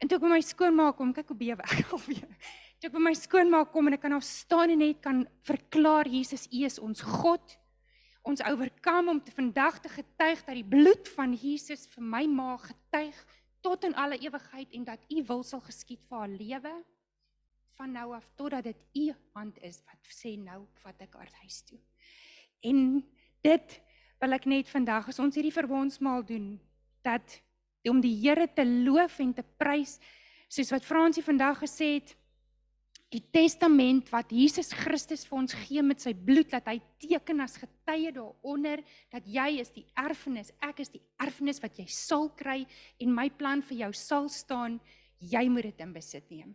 [0.02, 2.34] En toe ek by my skoonmaak kom, kyk hoe bewe ek alweer.
[2.82, 6.10] Toe ek by my skoonmaak kom en ek kan daar staan en net kan verklaar
[6.10, 7.62] Jesus U is ons God
[8.22, 12.58] ons oorkom om te vandag te getuig dat die bloed van Jesus vir my ma
[12.62, 13.18] getuig
[13.66, 16.74] tot in alle ewigheid en dat u wil sal geskied vir haar lewe
[17.82, 21.64] van nou af totdat dit u hand is wat sê nou vat ek haar huis
[21.66, 21.80] toe.
[22.62, 23.02] En
[23.42, 23.78] dit
[24.22, 26.54] wil ek net vandag as ons hierdie verbondsmaal doen
[27.02, 27.40] dat
[27.90, 29.98] om die Here te loof en te prys
[30.52, 32.14] soos wat Fransie vandag gesê het
[33.12, 37.58] die testament wat Jesus Christus vir ons gee met sy bloed dat hy teken as
[37.60, 42.62] getuie daaronder dat jy is die erfenis, ek is die erfenis wat jy sal kry
[43.02, 44.78] en my plan vir jou sal staan,
[45.18, 46.54] jy moet dit in besit neem.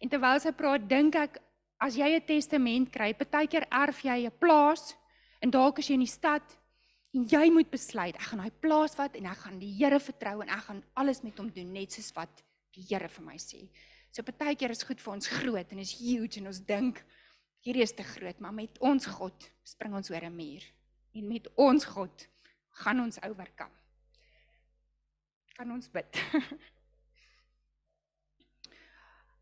[0.00, 1.38] En terwyl sy praat, dink ek
[1.80, 4.94] as jy 'n testament kry, partykeer erf jy 'n plaas
[5.40, 6.56] en dalk as jy in die stad
[7.14, 10.42] en jy moet besluit, ek gaan daai plaas vat en ek gaan die Here vertrou
[10.42, 12.42] en ek gaan alles met hom doen net soos wat
[12.74, 13.68] die Here vir my sê.
[14.10, 17.04] So partykeer is goed vir ons groot en is huge en ons dink
[17.64, 20.62] hierdie is te groot, maar met ons God spring ons oor 'n muur.
[21.14, 22.28] En met ons God
[22.70, 23.70] gaan ons oorkom.
[25.54, 26.10] Kan ons bid.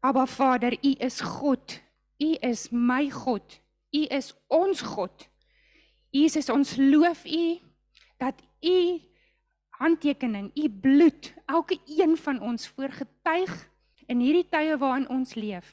[0.03, 1.81] Aba Vader, U is God.
[2.19, 3.59] U is my God.
[3.95, 5.29] U is ons God.
[6.11, 7.45] Jesus, ons loof U
[8.19, 8.79] dat U
[9.79, 13.55] handtekening, U bloed, elke een van ons voorgetuig
[14.11, 15.73] in hierdie tye waarin ons leef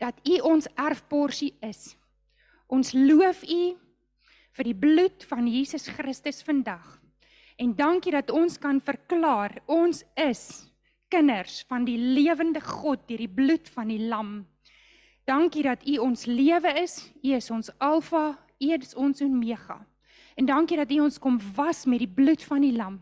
[0.00, 1.92] dat U ons erfporsie is.
[2.72, 3.60] Ons loof U
[4.56, 6.96] vir die bloed van Jesus Christus vandag.
[7.60, 10.69] En dankie dat ons kan verklaar ons is
[11.10, 14.40] kinders van die lewende God deur die bloed van die lam.
[15.28, 16.96] Dankie dat U ons lewe is.
[17.22, 19.78] U is ons alfa, U is ons omega.
[20.38, 23.00] En dankie dat U ons kom was met die bloed van die lam.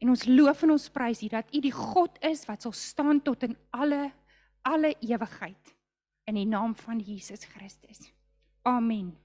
[0.00, 3.20] En ons loof en ons prys U dat U die God is wat sal staan
[3.24, 4.10] tot in alle
[4.62, 5.74] alle ewigheid
[6.28, 8.12] in die naam van Jesus Christus.
[8.62, 9.16] Amen.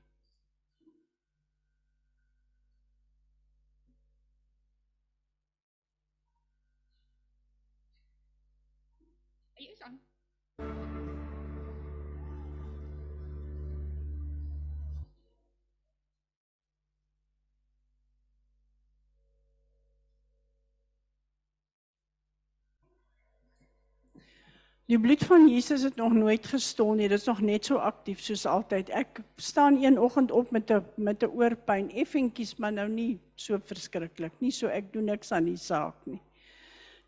[24.85, 27.07] Die bloed van Jesus het nog nooit gestol nie.
[27.09, 28.91] Dit is nog net so aktief soos altyd.
[28.93, 33.57] Ek staan een oggend op met 'n met 'n oorpyn, effentjies, maar nou nie so
[33.57, 34.51] verskriklik nie.
[34.51, 36.21] So ek doen niks aan die saak nie.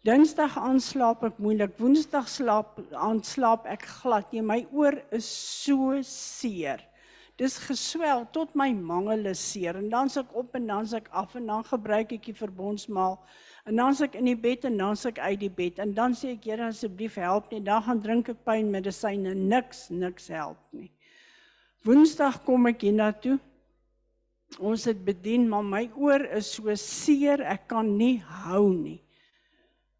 [0.01, 1.77] Dinsdag aanslaap ek moeilik.
[1.77, 4.41] Woensdag slaap aanslaap ek glad nie.
[4.41, 5.27] My oor is
[5.63, 6.81] so seer.
[7.37, 11.35] Dis geswel tot my mangel is seer en dan s'ek op en dan s'ek af
[11.35, 13.19] en dan gebruik ek die verbondsmaal
[13.67, 15.91] En dan as ek in die bed en dan as ek uit die bed en
[15.95, 17.65] dan sê ek Here asseblief help net.
[17.67, 20.87] Dan gaan drink ek pynmedisyne, niks, niks help nie.
[21.83, 23.35] Woensdag kom ek hiernatoe.
[24.63, 29.01] Ons het bedien, maar my oor is so seer, ek kan nie hou nie.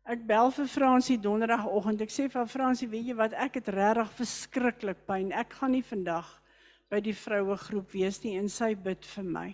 [0.08, 2.06] Ek bel vir Fransie donderdagoggend.
[2.06, 5.34] Ek sê vir Fransie, weet jy wat, ek het regtig verskriklik pyn.
[5.36, 6.30] Ek gaan nie vandag
[6.88, 9.50] by die vroue groep wees nie en sy bid vir my.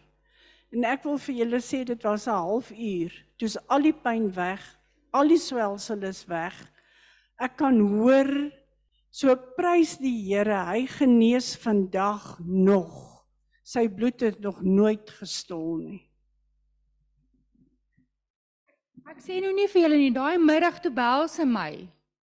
[0.73, 3.11] En ek wil vir julle sê dit was 'n halfuur.
[3.37, 4.61] Toe's al die pyn weg,
[5.13, 6.55] al die swelsel is weg.
[7.39, 8.51] Ek kan hoor
[9.11, 13.25] so prys die Here, hy genees vandag nog.
[13.63, 16.01] Sy bloed het nog nooit gestol nie.
[19.05, 21.71] Ek sê nou nie vir julle nie, daai middag toe bel sy my.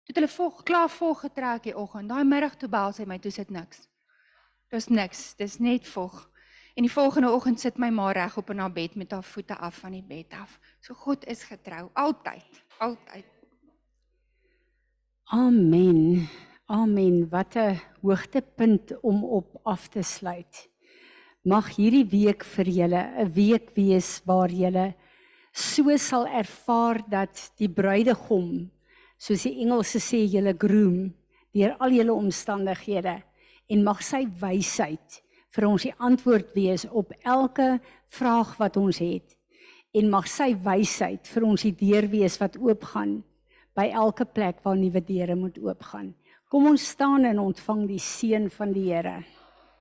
[0.03, 2.09] Toe het hulle vol klaar vol getrek die oggend.
[2.09, 3.87] Daai middag toe bel sy my, toe sit niks.
[4.73, 6.25] Dis niks, dis net vog.
[6.75, 9.55] En die volgende oggend sit my ma reg op in haar bed met haar voete
[9.55, 10.59] af van die bed af.
[10.83, 13.25] So God is getrou altyd, altyd.
[15.31, 16.27] Amen.
[16.65, 17.29] Amen.
[17.29, 20.69] Wat 'n hoogtepunt om op af te sluit.
[21.43, 24.95] Mag hierdie week vir julle 'n week wees waar julle
[25.51, 28.71] so sal ervaar dat die bruidegom,
[29.17, 31.15] soos die Engelse sê, julle groom
[31.53, 33.23] deur al julle omstandighede
[33.67, 35.24] en mag sy wysheid
[35.55, 37.79] vir ons die antwoord wees op elke
[38.17, 39.37] vraag wat ons het
[39.95, 43.21] en mag sy wysheid vir ons die deur wees wat oopgaan
[43.75, 46.13] by elke plek waar nuwe deure moet oopgaan.
[46.51, 49.17] Kom ons staan en ontvang die seën van die Here.